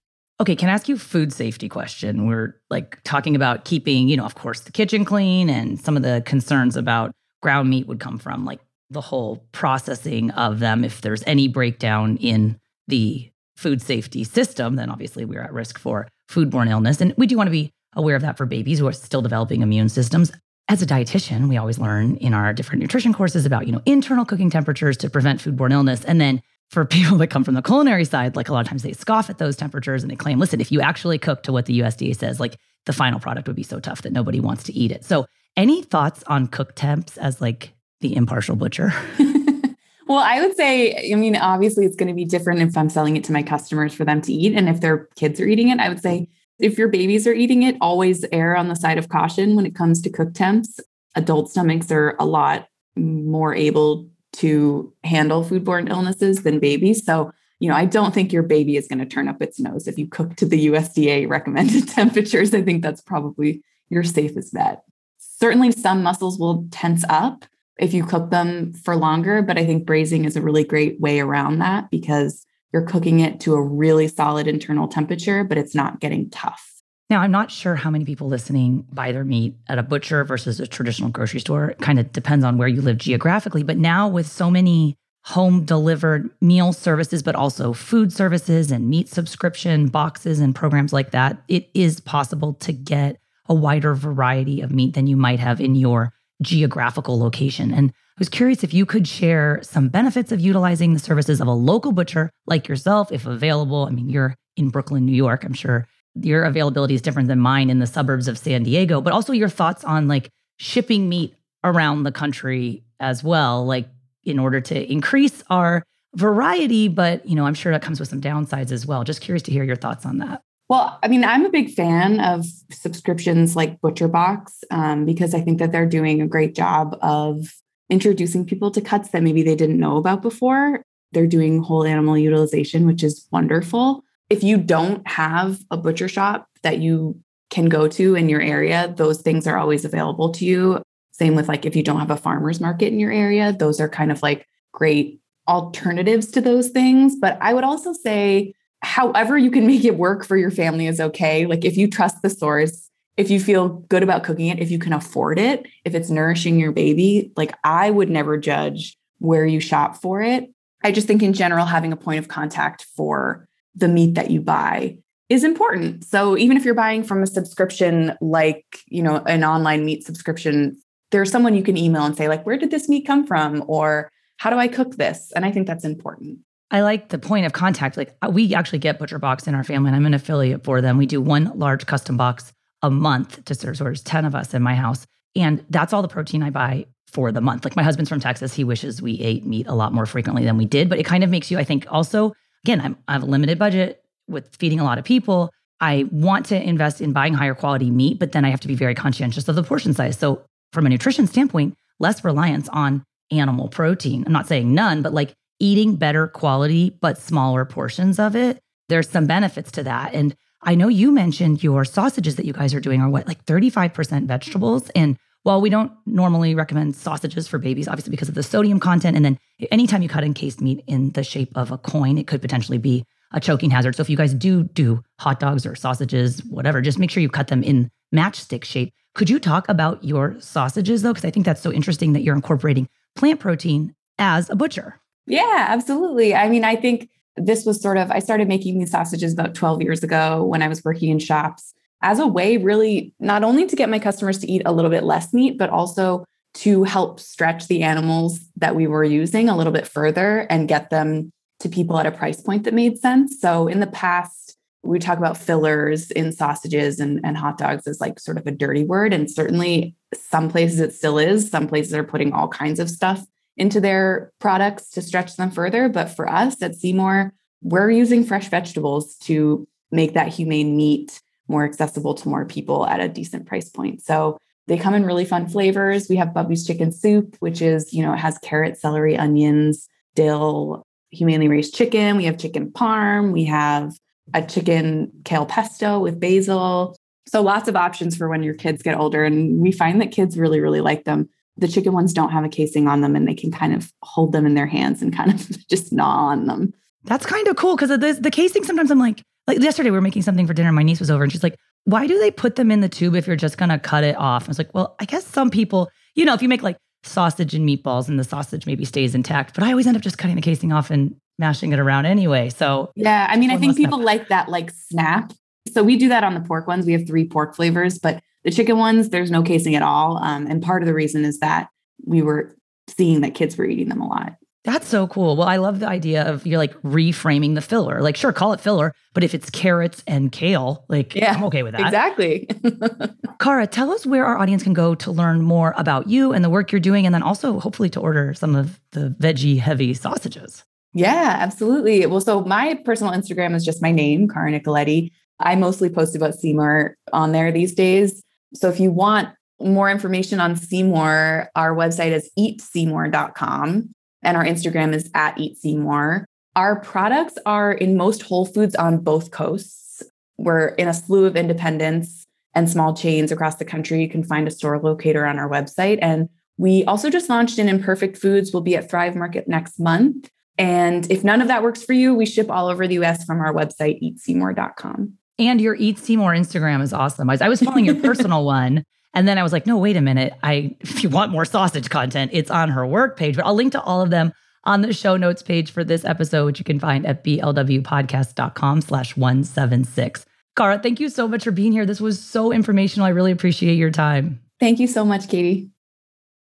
Okay, 0.40 0.54
can 0.54 0.68
I 0.68 0.72
ask 0.72 0.88
you 0.88 0.94
a 0.94 0.98
food 0.98 1.32
safety 1.32 1.68
question? 1.68 2.26
We're 2.26 2.60
like 2.70 3.02
talking 3.04 3.34
about 3.34 3.64
keeping, 3.64 4.08
you 4.08 4.16
know, 4.16 4.24
of 4.24 4.34
course, 4.34 4.60
the 4.60 4.70
kitchen 4.70 5.04
clean 5.04 5.50
and 5.50 5.80
some 5.80 5.96
of 5.96 6.02
the 6.02 6.22
concerns 6.26 6.76
about 6.76 7.10
ground 7.42 7.70
meat 7.70 7.88
would 7.88 8.00
come 8.00 8.18
from 8.18 8.44
like 8.44 8.60
the 8.90 9.00
whole 9.00 9.48
processing 9.52 10.30
of 10.32 10.60
them. 10.60 10.84
If 10.84 11.00
there's 11.00 11.24
any 11.26 11.48
breakdown 11.48 12.18
in 12.18 12.60
the 12.86 13.30
food 13.56 13.82
safety 13.82 14.24
system, 14.24 14.76
then 14.76 14.90
obviously 14.90 15.24
we're 15.24 15.42
at 15.42 15.52
risk 15.52 15.78
for 15.78 16.06
foodborne 16.30 16.70
illness. 16.70 17.00
And 17.00 17.14
we 17.16 17.26
do 17.26 17.36
want 17.36 17.48
to 17.48 17.52
be 17.52 17.72
aware 17.96 18.14
of 18.14 18.22
that 18.22 18.36
for 18.36 18.46
babies 18.46 18.78
who 18.78 18.86
are 18.86 18.92
still 18.92 19.22
developing 19.22 19.62
immune 19.62 19.88
systems 19.88 20.30
as 20.68 20.82
a 20.82 20.86
dietitian, 20.86 21.48
we 21.48 21.56
always 21.56 21.78
learn 21.78 22.16
in 22.16 22.34
our 22.34 22.52
different 22.52 22.82
nutrition 22.82 23.14
courses 23.14 23.46
about, 23.46 23.66
you 23.66 23.72
know, 23.72 23.80
internal 23.86 24.24
cooking 24.24 24.50
temperatures 24.50 24.96
to 24.98 25.08
prevent 25.08 25.40
foodborne 25.40 25.72
illness. 25.72 26.04
And 26.04 26.20
then 26.20 26.42
for 26.70 26.84
people 26.84 27.16
that 27.18 27.28
come 27.28 27.44
from 27.44 27.54
the 27.54 27.62
culinary 27.62 28.04
side, 28.04 28.36
like 28.36 28.48
a 28.48 28.52
lot 28.52 28.60
of 28.60 28.68
times 28.68 28.82
they 28.82 28.92
scoff 28.92 29.30
at 29.30 29.38
those 29.38 29.56
temperatures 29.56 30.02
and 30.02 30.10
they 30.10 30.16
claim, 30.16 30.38
listen, 30.38 30.60
if 30.60 30.70
you 30.70 30.80
actually 30.80 31.18
cook 31.18 31.42
to 31.44 31.52
what 31.52 31.66
the 31.66 31.80
USDA 31.80 32.14
says, 32.16 32.38
like 32.38 32.56
the 32.84 32.92
final 32.92 33.18
product 33.18 33.46
would 33.46 33.56
be 33.56 33.62
so 33.62 33.80
tough 33.80 34.02
that 34.02 34.12
nobody 34.12 34.40
wants 34.40 34.64
to 34.64 34.72
eat 34.72 34.92
it. 34.92 35.04
So, 35.04 35.26
any 35.56 35.82
thoughts 35.82 36.22
on 36.28 36.46
cook 36.46 36.74
temps 36.76 37.16
as 37.16 37.40
like 37.40 37.72
the 38.00 38.14
impartial 38.14 38.54
butcher? 38.54 38.92
well, 40.06 40.18
I 40.18 40.40
would 40.40 40.56
say, 40.56 41.10
I 41.12 41.16
mean, 41.16 41.34
obviously 41.34 41.84
it's 41.84 41.96
going 41.96 42.08
to 42.08 42.14
be 42.14 42.24
different 42.24 42.60
if 42.60 42.76
I'm 42.76 42.88
selling 42.88 43.16
it 43.16 43.24
to 43.24 43.32
my 43.32 43.42
customers 43.42 43.92
for 43.92 44.04
them 44.04 44.20
to 44.22 44.32
eat. 44.32 44.54
And 44.54 44.68
if 44.68 44.80
their 44.80 45.08
kids 45.16 45.40
are 45.40 45.46
eating 45.46 45.70
it, 45.70 45.80
I 45.80 45.88
would 45.88 46.00
say 46.00 46.28
if 46.58 46.76
your 46.78 46.88
babies 46.88 47.26
are 47.26 47.32
eating 47.32 47.62
it, 47.62 47.76
always 47.80 48.24
err 48.32 48.56
on 48.56 48.68
the 48.68 48.76
side 48.76 48.98
of 48.98 49.08
caution 49.08 49.54
when 49.54 49.66
it 49.66 49.74
comes 49.74 50.00
to 50.02 50.10
cook 50.10 50.34
temps. 50.34 50.80
Adult 51.14 51.50
stomachs 51.50 51.90
are 51.90 52.16
a 52.18 52.26
lot 52.26 52.68
more 52.96 53.54
able 53.54 54.08
to 54.34 54.92
handle 55.04 55.44
foodborne 55.44 55.88
illnesses 55.88 56.42
than 56.42 56.58
babies. 56.58 57.04
So, 57.04 57.32
you 57.60 57.68
know, 57.68 57.76
I 57.76 57.86
don't 57.86 58.12
think 58.12 58.32
your 58.32 58.42
baby 58.42 58.76
is 58.76 58.88
going 58.88 58.98
to 58.98 59.06
turn 59.06 59.28
up 59.28 59.40
its 59.40 59.58
nose 59.58 59.88
if 59.88 59.98
you 59.98 60.06
cook 60.06 60.36
to 60.36 60.46
the 60.46 60.66
USDA 60.66 61.28
recommended 61.30 61.88
temperatures. 61.88 62.54
I 62.54 62.62
think 62.62 62.82
that's 62.82 63.00
probably 63.00 63.62
your 63.88 64.04
safest 64.04 64.52
bet. 64.52 64.82
Certainly, 65.18 65.72
some 65.72 66.02
muscles 66.02 66.38
will 66.38 66.66
tense 66.70 67.04
up 67.08 67.44
if 67.78 67.94
you 67.94 68.04
cook 68.04 68.30
them 68.30 68.72
for 68.72 68.96
longer, 68.96 69.40
but 69.40 69.56
I 69.56 69.64
think 69.64 69.86
braising 69.86 70.24
is 70.24 70.36
a 70.36 70.42
really 70.42 70.64
great 70.64 71.00
way 71.00 71.20
around 71.20 71.60
that 71.60 71.90
because 71.90 72.44
you're 72.72 72.86
cooking 72.86 73.20
it 73.20 73.40
to 73.40 73.54
a 73.54 73.62
really 73.62 74.08
solid 74.08 74.46
internal 74.46 74.88
temperature, 74.88 75.44
but 75.44 75.58
it's 75.58 75.74
not 75.74 76.00
getting 76.00 76.30
tough. 76.30 76.78
Now, 77.10 77.20
I'm 77.20 77.30
not 77.30 77.50
sure 77.50 77.74
how 77.74 77.90
many 77.90 78.04
people 78.04 78.28
listening 78.28 78.86
buy 78.92 79.12
their 79.12 79.24
meat 79.24 79.54
at 79.66 79.78
a 79.78 79.82
butcher 79.82 80.24
versus 80.24 80.60
a 80.60 80.66
traditional 80.66 81.08
grocery 81.08 81.40
store. 81.40 81.70
It 81.70 81.78
kind 81.78 81.98
of 81.98 82.12
depends 82.12 82.44
on 82.44 82.58
where 82.58 82.68
you 82.68 82.82
live 82.82 82.98
geographically. 82.98 83.62
But 83.62 83.78
now, 83.78 84.08
with 84.08 84.26
so 84.26 84.50
many 84.50 84.94
home 85.24 85.64
delivered 85.64 86.30
meal 86.42 86.72
services, 86.72 87.22
but 87.22 87.34
also 87.34 87.72
food 87.72 88.12
services 88.12 88.70
and 88.70 88.88
meat 88.88 89.08
subscription 89.08 89.86
boxes 89.88 90.38
and 90.38 90.54
programs 90.54 90.92
like 90.92 91.10
that, 91.12 91.42
it 91.48 91.70
is 91.72 92.00
possible 92.00 92.54
to 92.54 92.72
get 92.72 93.16
a 93.48 93.54
wider 93.54 93.94
variety 93.94 94.60
of 94.60 94.70
meat 94.70 94.94
than 94.94 95.06
you 95.06 95.16
might 95.16 95.38
have 95.38 95.60
in 95.60 95.74
your 95.74 96.12
geographical 96.42 97.18
location. 97.18 97.72
And 97.72 97.92
was 98.18 98.28
curious 98.28 98.64
if 98.64 98.74
you 98.74 98.84
could 98.86 99.06
share 99.06 99.60
some 99.62 99.88
benefits 99.88 100.32
of 100.32 100.40
utilizing 100.40 100.92
the 100.92 100.98
services 100.98 101.40
of 101.40 101.46
a 101.46 101.52
local 101.52 101.92
butcher 101.92 102.30
like 102.46 102.68
yourself, 102.68 103.12
if 103.12 103.26
available. 103.26 103.86
I 103.86 103.90
mean, 103.90 104.08
you're 104.08 104.34
in 104.56 104.70
Brooklyn, 104.70 105.06
New 105.06 105.12
York. 105.12 105.44
I'm 105.44 105.54
sure 105.54 105.86
your 106.14 106.44
availability 106.44 106.94
is 106.94 107.02
different 107.02 107.28
than 107.28 107.38
mine 107.38 107.70
in 107.70 107.78
the 107.78 107.86
suburbs 107.86 108.28
of 108.28 108.38
San 108.38 108.64
Diego, 108.64 109.00
but 109.00 109.12
also 109.12 109.32
your 109.32 109.48
thoughts 109.48 109.84
on 109.84 110.08
like 110.08 110.30
shipping 110.58 111.08
meat 111.08 111.34
around 111.62 112.02
the 112.02 112.12
country 112.12 112.82
as 113.00 113.22
well, 113.22 113.64
like 113.64 113.88
in 114.24 114.38
order 114.38 114.60
to 114.60 114.92
increase 114.92 115.42
our 115.48 115.84
variety. 116.14 116.88
But, 116.88 117.26
you 117.26 117.36
know, 117.36 117.44
I'm 117.44 117.54
sure 117.54 117.72
that 117.72 117.82
comes 117.82 118.00
with 118.00 118.08
some 118.08 118.20
downsides 118.20 118.72
as 118.72 118.86
well. 118.86 119.04
Just 119.04 119.20
curious 119.20 119.42
to 119.44 119.52
hear 119.52 119.64
your 119.64 119.76
thoughts 119.76 120.04
on 120.04 120.18
that. 120.18 120.42
Well, 120.68 120.98
I 121.02 121.08
mean, 121.08 121.24
I'm 121.24 121.46
a 121.46 121.50
big 121.50 121.70
fan 121.70 122.20
of 122.20 122.44
subscriptions 122.70 123.56
like 123.56 123.80
ButcherBox 123.80 124.50
um, 124.70 125.06
because 125.06 125.34
I 125.34 125.40
think 125.40 125.58
that 125.60 125.72
they're 125.72 125.86
doing 125.86 126.20
a 126.20 126.26
great 126.26 126.54
job 126.54 126.98
of 127.00 127.46
introducing 127.90 128.44
people 128.44 128.70
to 128.70 128.80
cuts 128.80 129.10
that 129.10 129.22
maybe 129.22 129.42
they 129.42 129.54
didn't 129.54 129.80
know 129.80 129.96
about 129.96 130.22
before. 130.22 130.82
They're 131.12 131.26
doing 131.26 131.62
whole 131.62 131.84
animal 131.84 132.18
utilization, 132.18 132.86
which 132.86 133.02
is 133.02 133.26
wonderful. 133.32 134.04
If 134.28 134.42
you 134.42 134.58
don't 134.58 135.06
have 135.08 135.60
a 135.70 135.76
butcher 135.76 136.08
shop 136.08 136.48
that 136.62 136.78
you 136.78 137.18
can 137.50 137.66
go 137.66 137.88
to 137.88 138.14
in 138.14 138.28
your 138.28 138.42
area, 138.42 138.92
those 138.96 139.22
things 139.22 139.46
are 139.46 139.56
always 139.56 139.84
available 139.84 140.30
to 140.32 140.44
you. 140.44 140.82
Same 141.12 141.34
with 141.34 141.48
like 141.48 141.64
if 141.64 141.74
you 141.74 141.82
don't 141.82 141.98
have 141.98 142.10
a 142.10 142.16
farmer's 142.16 142.60
market 142.60 142.92
in 142.92 143.00
your 143.00 143.12
area, 143.12 143.52
those 143.52 143.80
are 143.80 143.88
kind 143.88 144.12
of 144.12 144.22
like 144.22 144.46
great 144.72 145.20
alternatives 145.48 146.30
to 146.32 146.40
those 146.40 146.68
things. 146.68 147.16
But 147.16 147.38
I 147.40 147.54
would 147.54 147.64
also 147.64 147.94
say, 147.94 148.54
however, 148.82 149.38
you 149.38 149.50
can 149.50 149.66
make 149.66 149.84
it 149.84 149.96
work 149.96 150.26
for 150.26 150.36
your 150.36 150.50
family 150.50 150.86
is 150.86 151.00
okay. 151.00 151.46
Like 151.46 151.64
if 151.64 151.76
you 151.76 151.88
trust 151.88 152.20
the 152.22 152.30
source, 152.30 152.87
if 153.18 153.30
you 153.30 153.40
feel 153.40 153.68
good 153.68 154.04
about 154.04 154.22
cooking 154.22 154.46
it, 154.46 154.60
if 154.60 154.70
you 154.70 154.78
can 154.78 154.92
afford 154.92 155.40
it, 155.40 155.66
if 155.84 155.94
it's 155.94 156.08
nourishing 156.08 156.58
your 156.58 156.70
baby, 156.70 157.32
like 157.36 157.52
I 157.64 157.90
would 157.90 158.08
never 158.08 158.38
judge 158.38 158.96
where 159.18 159.44
you 159.44 159.58
shop 159.58 159.96
for 159.96 160.22
it. 160.22 160.48
I 160.84 160.92
just 160.92 161.08
think 161.08 161.24
in 161.24 161.32
general, 161.32 161.66
having 161.66 161.92
a 161.92 161.96
point 161.96 162.20
of 162.20 162.28
contact 162.28 162.86
for 162.96 163.48
the 163.74 163.88
meat 163.88 164.14
that 164.14 164.30
you 164.30 164.40
buy 164.40 164.98
is 165.28 165.42
important. 165.42 166.04
So 166.04 166.38
even 166.38 166.56
if 166.56 166.64
you're 166.64 166.74
buying 166.74 167.02
from 167.02 167.20
a 167.20 167.26
subscription, 167.26 168.16
like, 168.20 168.64
you 168.86 169.02
know, 169.02 169.16
an 169.26 169.42
online 169.42 169.84
meat 169.84 170.06
subscription, 170.06 170.78
there's 171.10 171.32
someone 171.32 171.56
you 171.56 171.64
can 171.64 171.76
email 171.76 172.04
and 172.04 172.16
say, 172.16 172.28
like, 172.28 172.46
where 172.46 172.56
did 172.56 172.70
this 172.70 172.88
meat 172.88 173.04
come 173.04 173.26
from? 173.26 173.64
Or 173.66 174.10
how 174.36 174.48
do 174.48 174.56
I 174.56 174.68
cook 174.68 174.96
this? 174.96 175.32
And 175.34 175.44
I 175.44 175.50
think 175.50 175.66
that's 175.66 175.84
important. 175.84 176.38
I 176.70 176.82
like 176.82 177.08
the 177.08 177.18
point 177.18 177.46
of 177.46 177.52
contact. 177.52 177.96
Like 177.96 178.14
we 178.28 178.54
actually 178.54 178.78
get 178.78 179.00
ButcherBox 179.00 179.48
in 179.48 179.56
our 179.56 179.64
family, 179.64 179.88
and 179.88 179.96
I'm 179.96 180.06
an 180.06 180.14
affiliate 180.14 180.62
for 180.62 180.80
them. 180.80 180.98
We 180.98 181.06
do 181.06 181.20
one 181.20 181.50
large 181.56 181.86
custom 181.86 182.16
box 182.16 182.52
a 182.82 182.90
month 182.90 183.44
to 183.44 183.54
serve. 183.54 183.76
So 183.76 183.84
there's 183.84 184.02
10 184.02 184.24
of 184.24 184.34
us 184.34 184.54
in 184.54 184.62
my 184.62 184.74
house. 184.74 185.06
And 185.36 185.64
that's 185.70 185.92
all 185.92 186.02
the 186.02 186.08
protein 186.08 186.42
I 186.42 186.50
buy 186.50 186.86
for 187.06 187.32
the 187.32 187.40
month. 187.40 187.64
Like 187.64 187.76
my 187.76 187.82
husband's 187.82 188.08
from 188.08 188.20
Texas. 188.20 188.54
He 188.54 188.64
wishes 188.64 189.00
we 189.00 189.20
ate 189.20 189.46
meat 189.46 189.66
a 189.66 189.74
lot 189.74 189.92
more 189.92 190.06
frequently 190.06 190.44
than 190.44 190.56
we 190.56 190.64
did. 190.64 190.88
But 190.88 190.98
it 190.98 191.04
kind 191.04 191.24
of 191.24 191.30
makes 191.30 191.50
you, 191.50 191.58
I 191.58 191.64
think, 191.64 191.86
also, 191.88 192.34
again, 192.64 192.80
I'm, 192.80 192.96
I 193.06 193.12
have 193.12 193.22
a 193.22 193.26
limited 193.26 193.58
budget 193.58 194.02
with 194.28 194.54
feeding 194.56 194.80
a 194.80 194.84
lot 194.84 194.98
of 194.98 195.04
people. 195.04 195.50
I 195.80 196.06
want 196.10 196.46
to 196.46 196.60
invest 196.60 197.00
in 197.00 197.12
buying 197.12 197.34
higher 197.34 197.54
quality 197.54 197.90
meat, 197.90 198.18
but 198.18 198.32
then 198.32 198.44
I 198.44 198.50
have 198.50 198.60
to 198.60 198.68
be 198.68 198.74
very 198.74 198.94
conscientious 198.94 199.48
of 199.48 199.54
the 199.54 199.62
portion 199.62 199.94
size. 199.94 200.18
So, 200.18 200.42
from 200.72 200.86
a 200.86 200.88
nutrition 200.88 201.26
standpoint, 201.26 201.76
less 201.98 202.24
reliance 202.24 202.68
on 202.70 203.04
animal 203.30 203.68
protein. 203.68 204.24
I'm 204.26 204.32
not 204.32 204.48
saying 204.48 204.74
none, 204.74 205.02
but 205.02 205.14
like 205.14 205.34
eating 205.60 205.96
better 205.96 206.28
quality, 206.28 206.96
but 207.00 207.18
smaller 207.18 207.64
portions 207.64 208.18
of 208.18 208.36
it, 208.36 208.58
there's 208.88 209.08
some 209.08 209.26
benefits 209.26 209.70
to 209.72 209.82
that. 209.84 210.14
And 210.14 210.34
I 210.62 210.74
know 210.74 210.88
you 210.88 211.12
mentioned 211.12 211.62
your 211.62 211.84
sausages 211.84 212.36
that 212.36 212.44
you 212.44 212.52
guys 212.52 212.74
are 212.74 212.80
doing 212.80 213.00
are 213.00 213.08
what, 213.08 213.26
like 213.26 213.44
35% 213.44 214.26
vegetables. 214.26 214.90
And 214.90 215.16
while 215.44 215.60
we 215.60 215.70
don't 215.70 215.92
normally 216.04 216.54
recommend 216.54 216.96
sausages 216.96 217.46
for 217.46 217.58
babies, 217.58 217.86
obviously 217.86 218.10
because 218.10 218.28
of 218.28 218.34
the 218.34 218.42
sodium 218.42 218.80
content, 218.80 219.16
and 219.16 219.24
then 219.24 219.38
anytime 219.70 220.02
you 220.02 220.08
cut 220.08 220.24
encased 220.24 220.60
meat 220.60 220.82
in 220.86 221.10
the 221.12 221.22
shape 221.22 221.56
of 221.56 221.70
a 221.70 221.78
coin, 221.78 222.18
it 222.18 222.26
could 222.26 222.42
potentially 222.42 222.78
be 222.78 223.04
a 223.32 223.40
choking 223.40 223.70
hazard. 223.70 223.94
So 223.94 224.00
if 224.00 224.10
you 224.10 224.16
guys 224.16 224.34
do 224.34 224.64
do 224.64 225.02
hot 225.20 225.38
dogs 225.38 225.64
or 225.64 225.74
sausages, 225.74 226.42
whatever, 226.44 226.80
just 226.80 226.98
make 226.98 227.10
sure 227.10 227.22
you 227.22 227.28
cut 227.28 227.48
them 227.48 227.62
in 227.62 227.90
matchstick 228.14 228.64
shape. 228.64 228.92
Could 229.14 229.30
you 229.30 229.38
talk 229.38 229.68
about 229.68 230.02
your 230.02 230.40
sausages 230.40 231.02
though? 231.02 231.12
Because 231.12 231.24
I 231.24 231.30
think 231.30 231.46
that's 231.46 231.62
so 231.62 231.72
interesting 231.72 232.14
that 232.14 232.22
you're 232.22 232.36
incorporating 232.36 232.88
plant 233.14 233.40
protein 233.40 233.94
as 234.18 234.50
a 234.50 234.56
butcher. 234.56 235.00
Yeah, 235.26 235.66
absolutely. 235.68 236.34
I 236.34 236.48
mean, 236.48 236.64
I 236.64 236.74
think 236.76 237.10
this 237.40 237.64
was 237.64 237.80
sort 237.80 237.96
of, 237.96 238.10
I 238.10 238.18
started 238.18 238.48
making 238.48 238.78
these 238.78 238.90
sausages 238.90 239.32
about 239.32 239.54
12 239.54 239.82
years 239.82 240.02
ago 240.02 240.44
when 240.44 240.62
I 240.62 240.68
was 240.68 240.84
working 240.84 241.10
in 241.10 241.18
shops 241.18 241.74
as 242.02 242.18
a 242.18 242.26
way, 242.26 242.56
really, 242.56 243.12
not 243.18 243.42
only 243.42 243.66
to 243.66 243.76
get 243.76 243.88
my 243.88 243.98
customers 243.98 244.38
to 244.38 244.50
eat 244.50 244.62
a 244.64 244.72
little 244.72 244.90
bit 244.90 245.04
less 245.04 245.32
meat, 245.32 245.58
but 245.58 245.70
also 245.70 246.24
to 246.54 246.84
help 246.84 247.20
stretch 247.20 247.66
the 247.66 247.82
animals 247.82 248.40
that 248.56 248.74
we 248.74 248.86
were 248.86 249.04
using 249.04 249.48
a 249.48 249.56
little 249.56 249.72
bit 249.72 249.86
further 249.86 250.46
and 250.50 250.68
get 250.68 250.90
them 250.90 251.30
to 251.60 251.68
people 251.68 251.98
at 251.98 252.06
a 252.06 252.12
price 252.12 252.40
point 252.40 252.64
that 252.64 252.74
made 252.74 252.98
sense. 252.98 253.40
So 253.40 253.66
in 253.66 253.80
the 253.80 253.86
past, 253.86 254.56
we 254.84 254.98
talk 254.98 255.18
about 255.18 255.36
fillers 255.36 256.10
in 256.12 256.32
sausages 256.32 257.00
and, 257.00 257.20
and 257.24 257.36
hot 257.36 257.58
dogs 257.58 257.86
as 257.86 258.00
like 258.00 258.20
sort 258.20 258.38
of 258.38 258.46
a 258.46 258.52
dirty 258.52 258.84
word. 258.84 259.12
And 259.12 259.30
certainly 259.30 259.96
some 260.14 260.48
places 260.48 260.78
it 260.78 260.94
still 260.94 261.18
is. 261.18 261.50
Some 261.50 261.66
places 261.66 261.94
are 261.94 262.04
putting 262.04 262.32
all 262.32 262.48
kinds 262.48 262.78
of 262.78 262.88
stuff 262.88 263.24
into 263.58 263.80
their 263.80 264.32
products 264.38 264.90
to 264.90 265.02
stretch 265.02 265.36
them 265.36 265.50
further. 265.50 265.88
But 265.88 266.06
for 266.06 266.28
us 266.28 266.62
at 266.62 266.72
Seemore, 266.72 267.32
we're 267.62 267.90
using 267.90 268.24
fresh 268.24 268.48
vegetables 268.48 269.16
to 269.18 269.66
make 269.90 270.14
that 270.14 270.28
humane 270.28 270.76
meat 270.76 271.20
more 271.48 271.64
accessible 271.64 272.14
to 272.14 272.28
more 272.28 272.44
people 272.44 272.86
at 272.86 273.00
a 273.00 273.08
decent 273.08 273.46
price 273.46 273.68
point. 273.68 274.02
So 274.02 274.38
they 274.66 274.76
come 274.76 274.94
in 274.94 275.06
really 275.06 275.24
fun 275.24 275.48
flavors. 275.48 276.08
We 276.08 276.16
have 276.16 276.34
Bubby's 276.34 276.66
chicken 276.66 276.92
soup, 276.92 277.36
which 277.40 277.62
is, 277.62 277.92
you 277.92 278.02
know, 278.02 278.12
it 278.12 278.18
has 278.18 278.38
carrot, 278.38 278.78
celery, 278.78 279.16
onions, 279.16 279.88
dill, 280.14 280.82
humanely 281.10 281.48
raised 281.48 281.74
chicken. 281.74 282.18
We 282.18 282.24
have 282.24 282.38
chicken 282.38 282.70
parm. 282.70 283.32
We 283.32 283.44
have 283.46 283.94
a 284.34 284.42
chicken 284.42 285.10
kale 285.24 285.46
pesto 285.46 285.98
with 285.98 286.20
basil. 286.20 286.96
So 287.26 287.42
lots 287.42 287.66
of 287.66 287.76
options 287.76 288.16
for 288.16 288.28
when 288.28 288.42
your 288.42 288.54
kids 288.54 288.82
get 288.82 288.98
older. 288.98 289.24
And 289.24 289.60
we 289.60 289.72
find 289.72 290.00
that 290.00 290.12
kids 290.12 290.38
really, 290.38 290.60
really 290.60 290.82
like 290.82 291.04
them. 291.04 291.30
The 291.58 291.68
chicken 291.68 291.92
ones 291.92 292.12
don't 292.12 292.30
have 292.30 292.44
a 292.44 292.48
casing 292.48 292.88
on 292.88 293.00
them 293.00 293.16
and 293.16 293.26
they 293.26 293.34
can 293.34 293.50
kind 293.50 293.74
of 293.74 293.92
hold 294.02 294.32
them 294.32 294.46
in 294.46 294.54
their 294.54 294.66
hands 294.66 295.02
and 295.02 295.14
kind 295.14 295.32
of 295.32 295.66
just 295.68 295.92
gnaw 295.92 296.28
on 296.28 296.46
them. 296.46 296.72
That's 297.04 297.26
kind 297.26 297.46
of 297.48 297.56
cool 297.56 297.76
because 297.76 297.90
the, 297.90 298.18
the 298.20 298.30
casing, 298.30 298.64
sometimes 298.64 298.90
I'm 298.90 298.98
like, 298.98 299.22
like 299.46 299.60
yesterday 299.60 299.90
we 299.90 299.96
were 299.96 300.02
making 300.02 300.22
something 300.22 300.46
for 300.46 300.54
dinner. 300.54 300.72
My 300.72 300.82
niece 300.82 301.00
was 301.00 301.10
over 301.10 301.22
and 301.22 301.32
she's 301.32 301.42
like, 301.42 301.56
why 301.84 302.06
do 302.06 302.18
they 302.18 302.30
put 302.30 302.56
them 302.56 302.70
in 302.70 302.80
the 302.80 302.88
tube 302.88 303.14
if 303.14 303.26
you're 303.26 303.36
just 303.36 303.56
going 303.56 303.70
to 303.70 303.78
cut 303.78 304.04
it 304.04 304.16
off? 304.16 304.44
I 304.44 304.48
was 304.48 304.58
like, 304.58 304.74
well, 304.74 304.94
I 305.00 305.04
guess 305.04 305.26
some 305.26 305.50
people, 305.50 305.88
you 306.14 306.24
know, 306.24 306.34
if 306.34 306.42
you 306.42 306.48
make 306.48 306.62
like 306.62 306.76
sausage 307.02 307.54
and 307.54 307.66
meatballs 307.66 308.08
and 308.08 308.18
the 308.18 308.24
sausage 308.24 308.66
maybe 308.66 308.84
stays 308.84 309.14
intact. 309.14 309.54
But 309.54 309.64
I 309.64 309.70
always 309.70 309.86
end 309.86 309.96
up 309.96 310.02
just 310.02 310.18
cutting 310.18 310.36
the 310.36 310.42
casing 310.42 310.72
off 310.72 310.90
and 310.90 311.14
mashing 311.38 311.72
it 311.72 311.78
around 311.78 312.06
anyway. 312.06 312.50
So 312.50 312.92
yeah, 312.94 313.26
I 313.30 313.36
mean, 313.36 313.50
I 313.50 313.56
think 313.56 313.76
people 313.76 314.00
like 314.00 314.28
that 314.28 314.48
like 314.48 314.70
snap. 314.70 315.32
So 315.72 315.82
we 315.82 315.96
do 315.96 316.08
that 316.08 316.24
on 316.24 316.34
the 316.34 316.40
pork 316.40 316.66
ones. 316.66 316.86
We 316.86 316.92
have 316.92 317.06
three 317.06 317.26
pork 317.26 317.54
flavors, 317.54 317.98
but 317.98 318.22
the 318.48 318.54
chicken 318.54 318.78
ones, 318.78 319.10
there's 319.10 319.30
no 319.30 319.42
casing 319.42 319.74
at 319.74 319.82
all. 319.82 320.16
Um, 320.18 320.46
and 320.46 320.62
part 320.62 320.82
of 320.82 320.86
the 320.86 320.94
reason 320.94 321.24
is 321.24 321.38
that 321.40 321.68
we 322.06 322.22
were 322.22 322.56
seeing 322.88 323.20
that 323.20 323.34
kids 323.34 323.58
were 323.58 323.66
eating 323.66 323.90
them 323.90 324.00
a 324.00 324.06
lot. 324.06 324.36
That's 324.64 324.88
so 324.88 325.06
cool. 325.06 325.36
Well, 325.36 325.48
I 325.48 325.56
love 325.56 325.80
the 325.80 325.88
idea 325.88 326.24
of 326.24 326.46
you're 326.46 326.58
like 326.58 326.74
reframing 326.82 327.54
the 327.54 327.60
filler. 327.60 328.00
Like, 328.00 328.16
sure, 328.16 328.32
call 328.32 328.54
it 328.54 328.60
filler, 328.60 328.94
but 329.12 329.22
if 329.22 329.34
it's 329.34 329.50
carrots 329.50 330.02
and 330.06 330.32
kale, 330.32 330.84
like, 330.88 331.14
yeah, 331.14 331.34
I'm 331.34 331.44
okay 331.44 331.62
with 331.62 331.72
that. 331.72 331.82
Exactly. 331.82 332.48
Cara, 333.38 333.66
tell 333.66 333.90
us 333.90 334.06
where 334.06 334.24
our 334.24 334.38
audience 334.38 334.62
can 334.62 334.72
go 334.72 334.94
to 334.96 335.10
learn 335.10 335.42
more 335.42 335.74
about 335.76 336.08
you 336.08 336.32
and 336.32 336.42
the 336.42 336.50
work 336.50 336.72
you're 336.72 336.80
doing, 336.80 337.06
and 337.06 337.14
then 337.14 337.22
also 337.22 337.60
hopefully 337.60 337.88
to 337.90 338.00
order 338.00 338.34
some 338.34 338.54
of 338.54 338.80
the 338.92 339.14
veggie 339.20 339.58
heavy 339.58 339.94
sausages. 339.94 340.64
Yeah, 340.94 341.36
absolutely. 341.38 342.04
Well, 342.06 342.20
so 342.20 342.42
my 342.42 342.80
personal 342.84 343.12
Instagram 343.12 343.54
is 343.54 343.64
just 343.64 343.82
my 343.82 343.92
name, 343.92 344.26
Cara 344.28 344.50
Nicoletti. 344.50 345.10
I 345.40 345.54
mostly 345.54 345.88
post 345.88 346.16
about 346.16 346.34
Seemore 346.34 346.94
on 347.12 347.32
there 347.32 347.52
these 347.52 347.74
days. 347.74 348.22
So 348.54 348.68
if 348.68 348.80
you 348.80 348.90
want 348.90 349.28
more 349.60 349.90
information 349.90 350.40
on 350.40 350.54
Seemore, 350.54 351.48
our 351.54 351.74
website 351.74 352.12
is 352.12 352.30
eatseemore.com 352.38 353.90
and 354.22 354.36
our 354.36 354.44
Instagram 354.44 354.94
is 354.94 355.10
at 355.14 355.36
eatseemore. 355.36 356.24
Our 356.56 356.80
products 356.80 357.34
are 357.46 357.72
in 357.72 357.96
most 357.96 358.22
Whole 358.22 358.46
Foods 358.46 358.74
on 358.74 358.98
both 358.98 359.30
coasts. 359.30 360.02
We're 360.38 360.68
in 360.68 360.88
a 360.88 360.94
slew 360.94 361.24
of 361.24 361.36
independents 361.36 362.24
and 362.54 362.68
small 362.68 362.94
chains 362.94 363.30
across 363.30 363.56
the 363.56 363.64
country. 363.64 364.00
You 364.00 364.08
can 364.08 364.24
find 364.24 364.48
a 364.48 364.50
store 364.50 364.78
locator 364.78 365.26
on 365.26 365.38
our 365.38 365.48
website. 365.48 365.98
And 366.02 366.28
we 366.56 366.84
also 366.84 367.10
just 367.10 367.28
launched 367.28 367.58
in 367.58 367.68
Imperfect 367.68 368.16
Foods. 368.16 368.52
We'll 368.52 368.62
be 368.62 368.76
at 368.76 368.90
Thrive 368.90 369.14
Market 369.14 369.46
next 369.48 369.78
month. 369.78 370.28
And 370.56 371.08
if 371.10 371.22
none 371.22 371.40
of 371.40 371.48
that 371.48 371.62
works 371.62 371.84
for 371.84 371.92
you, 371.92 372.14
we 372.14 372.26
ship 372.26 372.50
all 372.50 372.66
over 372.66 372.88
the 372.88 372.98
US 372.98 373.24
from 373.24 373.40
our 373.40 373.54
website, 373.54 374.02
eatseemore.com. 374.02 375.14
And 375.38 375.60
your 375.60 375.74
Eat 375.74 375.98
Seemore 375.98 376.36
Instagram 376.36 376.82
is 376.82 376.92
awesome. 376.92 377.30
I 377.30 377.48
was 377.48 377.60
following 377.62 377.84
your 377.84 377.94
personal 378.02 378.44
one 378.44 378.84
and 379.14 379.26
then 379.26 379.38
I 379.38 379.42
was 379.42 379.52
like, 379.52 379.66
no, 379.66 379.78
wait 379.78 379.96
a 379.96 380.00
minute. 380.00 380.34
I 380.42 380.76
if 380.80 381.02
you 381.02 381.08
want 381.08 381.32
more 381.32 381.44
sausage 381.44 381.90
content, 381.90 382.30
it's 382.34 382.50
on 382.50 382.70
her 382.70 382.86
work 382.86 383.16
page. 383.16 383.36
But 383.36 383.46
I'll 383.46 383.54
link 383.54 383.72
to 383.72 383.82
all 383.82 384.00
of 384.00 384.10
them 384.10 384.32
on 384.64 384.82
the 384.82 384.92
show 384.92 385.16
notes 385.16 385.42
page 385.42 385.70
for 385.70 385.84
this 385.84 386.04
episode, 386.04 386.46
which 386.46 386.58
you 386.58 386.64
can 386.64 386.78
find 386.78 387.06
at 387.06 387.24
blwpodcast.com 387.24 388.80
slash 388.80 389.16
176. 389.16 390.26
Cara, 390.56 390.78
thank 390.78 391.00
you 391.00 391.08
so 391.08 391.28
much 391.28 391.44
for 391.44 391.52
being 391.52 391.72
here. 391.72 391.86
This 391.86 392.00
was 392.00 392.22
so 392.22 392.52
informational. 392.52 393.06
I 393.06 393.10
really 393.10 393.32
appreciate 393.32 393.76
your 393.76 393.90
time. 393.90 394.40
Thank 394.60 394.80
you 394.80 394.88
so 394.88 395.04
much, 395.04 395.28
Katie. 395.28 395.70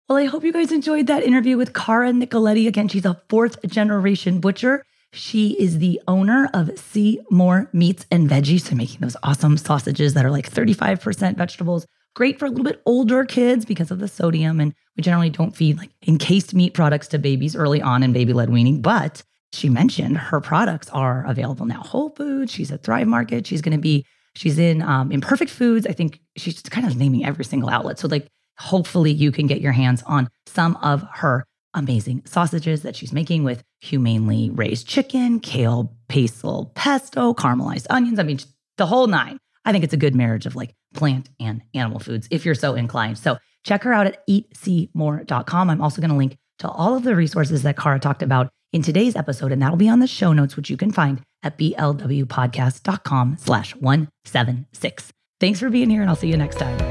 Well, 0.10 0.17
I 0.17 0.25
hope 0.25 0.43
you 0.43 0.51
guys 0.51 0.73
enjoyed 0.73 1.08
that 1.08 1.23
interview 1.23 1.56
with 1.56 1.73
Cara 1.73 2.12
Nicoletti. 2.12 2.67
Again, 2.67 2.89
she's 2.89 3.06
a 3.06 3.21
fourth 3.30 3.65
generation 3.65 4.39
butcher. 4.41 4.84
She 5.13 5.60
is 5.60 5.80
the 5.80 6.02
owner 6.08 6.50
of 6.54 6.78
See 6.80 7.19
More 7.30 7.69
Meats 7.74 8.06
and 8.10 8.30
Veggies, 8.30 8.62
so 8.62 8.76
making 8.76 9.02
those 9.02 9.17
awesome 9.24 9.58
sausages 9.58 10.13
that 10.13 10.26
are 10.26 10.32
like 10.32 10.50
35% 10.50 11.36
vegetables, 11.36 11.86
Great 12.13 12.38
for 12.38 12.45
a 12.45 12.50
little 12.50 12.65
bit 12.65 12.82
older 12.86 13.24
kids 13.24 13.63
because 13.63 13.89
of 13.89 14.00
the 14.00 14.08
sodium. 14.08 14.60
And 14.60 14.74
we 14.97 15.04
generally 15.04 15.30
don't 15.30 15.56
feed 15.56 15.78
like 15.78 15.91
encased 16.06 16.54
meat 16.54 16.74
products 16.74 17.08
to 17.10 17.17
babies 17.17 17.56
early 17.56 17.82
on 17.82 18.04
in 18.04 18.12
baby 18.12 18.34
led 18.34 18.50
weaning. 18.50 18.82
But 18.82 19.24
she 19.54 19.69
mentioned 19.69 20.17
her 20.17 20.41
products 20.41 20.89
are 20.89 21.26
available 21.26 21.65
now. 21.65 21.82
Whole 21.82 22.10
Foods, 22.10 22.52
she's 22.52 22.71
at 22.71 22.84
Thrive 22.84 23.08
Market. 23.08 23.47
She's 23.47 23.62
going 23.62 23.78
to 23.78 23.82
be, 23.82 24.06
she's 24.36 24.60
in 24.60 24.82
um, 24.82 25.12
Imperfect 25.12 25.52
Foods. 25.52 25.88
I 25.88 25.93
think 25.93 26.19
she's 26.36 26.62
kind 26.63 26.86
of 26.86 26.97
naming 26.97 27.26
every 27.26 27.45
single 27.45 27.69
outlet. 27.69 27.97
So, 27.97 28.10
like, 28.10 28.28
hopefully 28.58 29.12
you 29.12 29.32
can 29.32 29.47
get 29.47 29.62
your 29.62 29.71
hands 29.71 30.04
on 30.06 30.30
some 30.47 30.76
of 30.78 31.06
her 31.13 31.45
amazing 31.74 32.24
sausages 32.26 32.84
that 32.84 32.96
she's 32.96 33.14
making 33.14 33.44
with 33.44 33.64
humanely 33.80 34.50
raised 34.50 34.88
chicken, 34.88 35.40
kale, 35.40 35.96
basil, 36.08 36.72
pesto, 36.76 37.34
caramelized 37.34 37.88
onions. 37.90 38.20
I 38.20 38.24
mean, 38.24 38.40
the 38.78 38.86
whole 38.86 39.08
nine. 39.08 39.38
I 39.64 39.72
think 39.72 39.84
it's 39.84 39.94
a 39.94 39.98
good 39.98 40.16
marriage 40.16 40.46
of 40.46 40.56
like 40.56 40.74
plant 40.94 41.30
and 41.40 41.62
animal 41.74 42.00
foods 42.00 42.28
if 42.32 42.46
you're 42.46 42.56
so 42.56 42.74
inclined. 42.74 43.18
So 43.18 43.38
check 43.64 43.84
her 43.84 43.94
out 43.94 44.08
at 44.08 44.28
eatseemore.com. 44.28 45.70
I'm 45.70 45.82
also 45.82 46.02
going 46.02 46.10
to 46.12 46.18
link 46.18 46.38
to 46.60 46.70
all 46.70 46.96
of 46.96 47.04
the 47.04 47.16
resources 47.16 47.64
that 47.64 47.78
Cara 47.78 48.00
talked 48.00 48.24
about 48.24 48.50
in 48.74 48.82
today's 48.82 49.16
episode, 49.16 49.52
and 49.52 49.62
that'll 49.62 49.78
be 49.78 49.90
on 49.90 50.00
the 50.00 50.08
show 50.08 50.34
notes, 50.34 50.56
which 50.56 50.70
you 50.70 50.78
can 50.78 50.92
find 50.92 51.22
at 51.44 51.58
blwpodcast.com 51.58 53.38
slash 53.40 53.76
176. 53.76 55.14
Thanks 55.40 55.60
for 55.60 55.70
being 55.70 55.90
here, 55.90 56.02
and 56.02 56.10
I'll 56.10 56.16
see 56.16 56.30
you 56.30 56.38
next 56.38 56.58
time. 56.58 56.90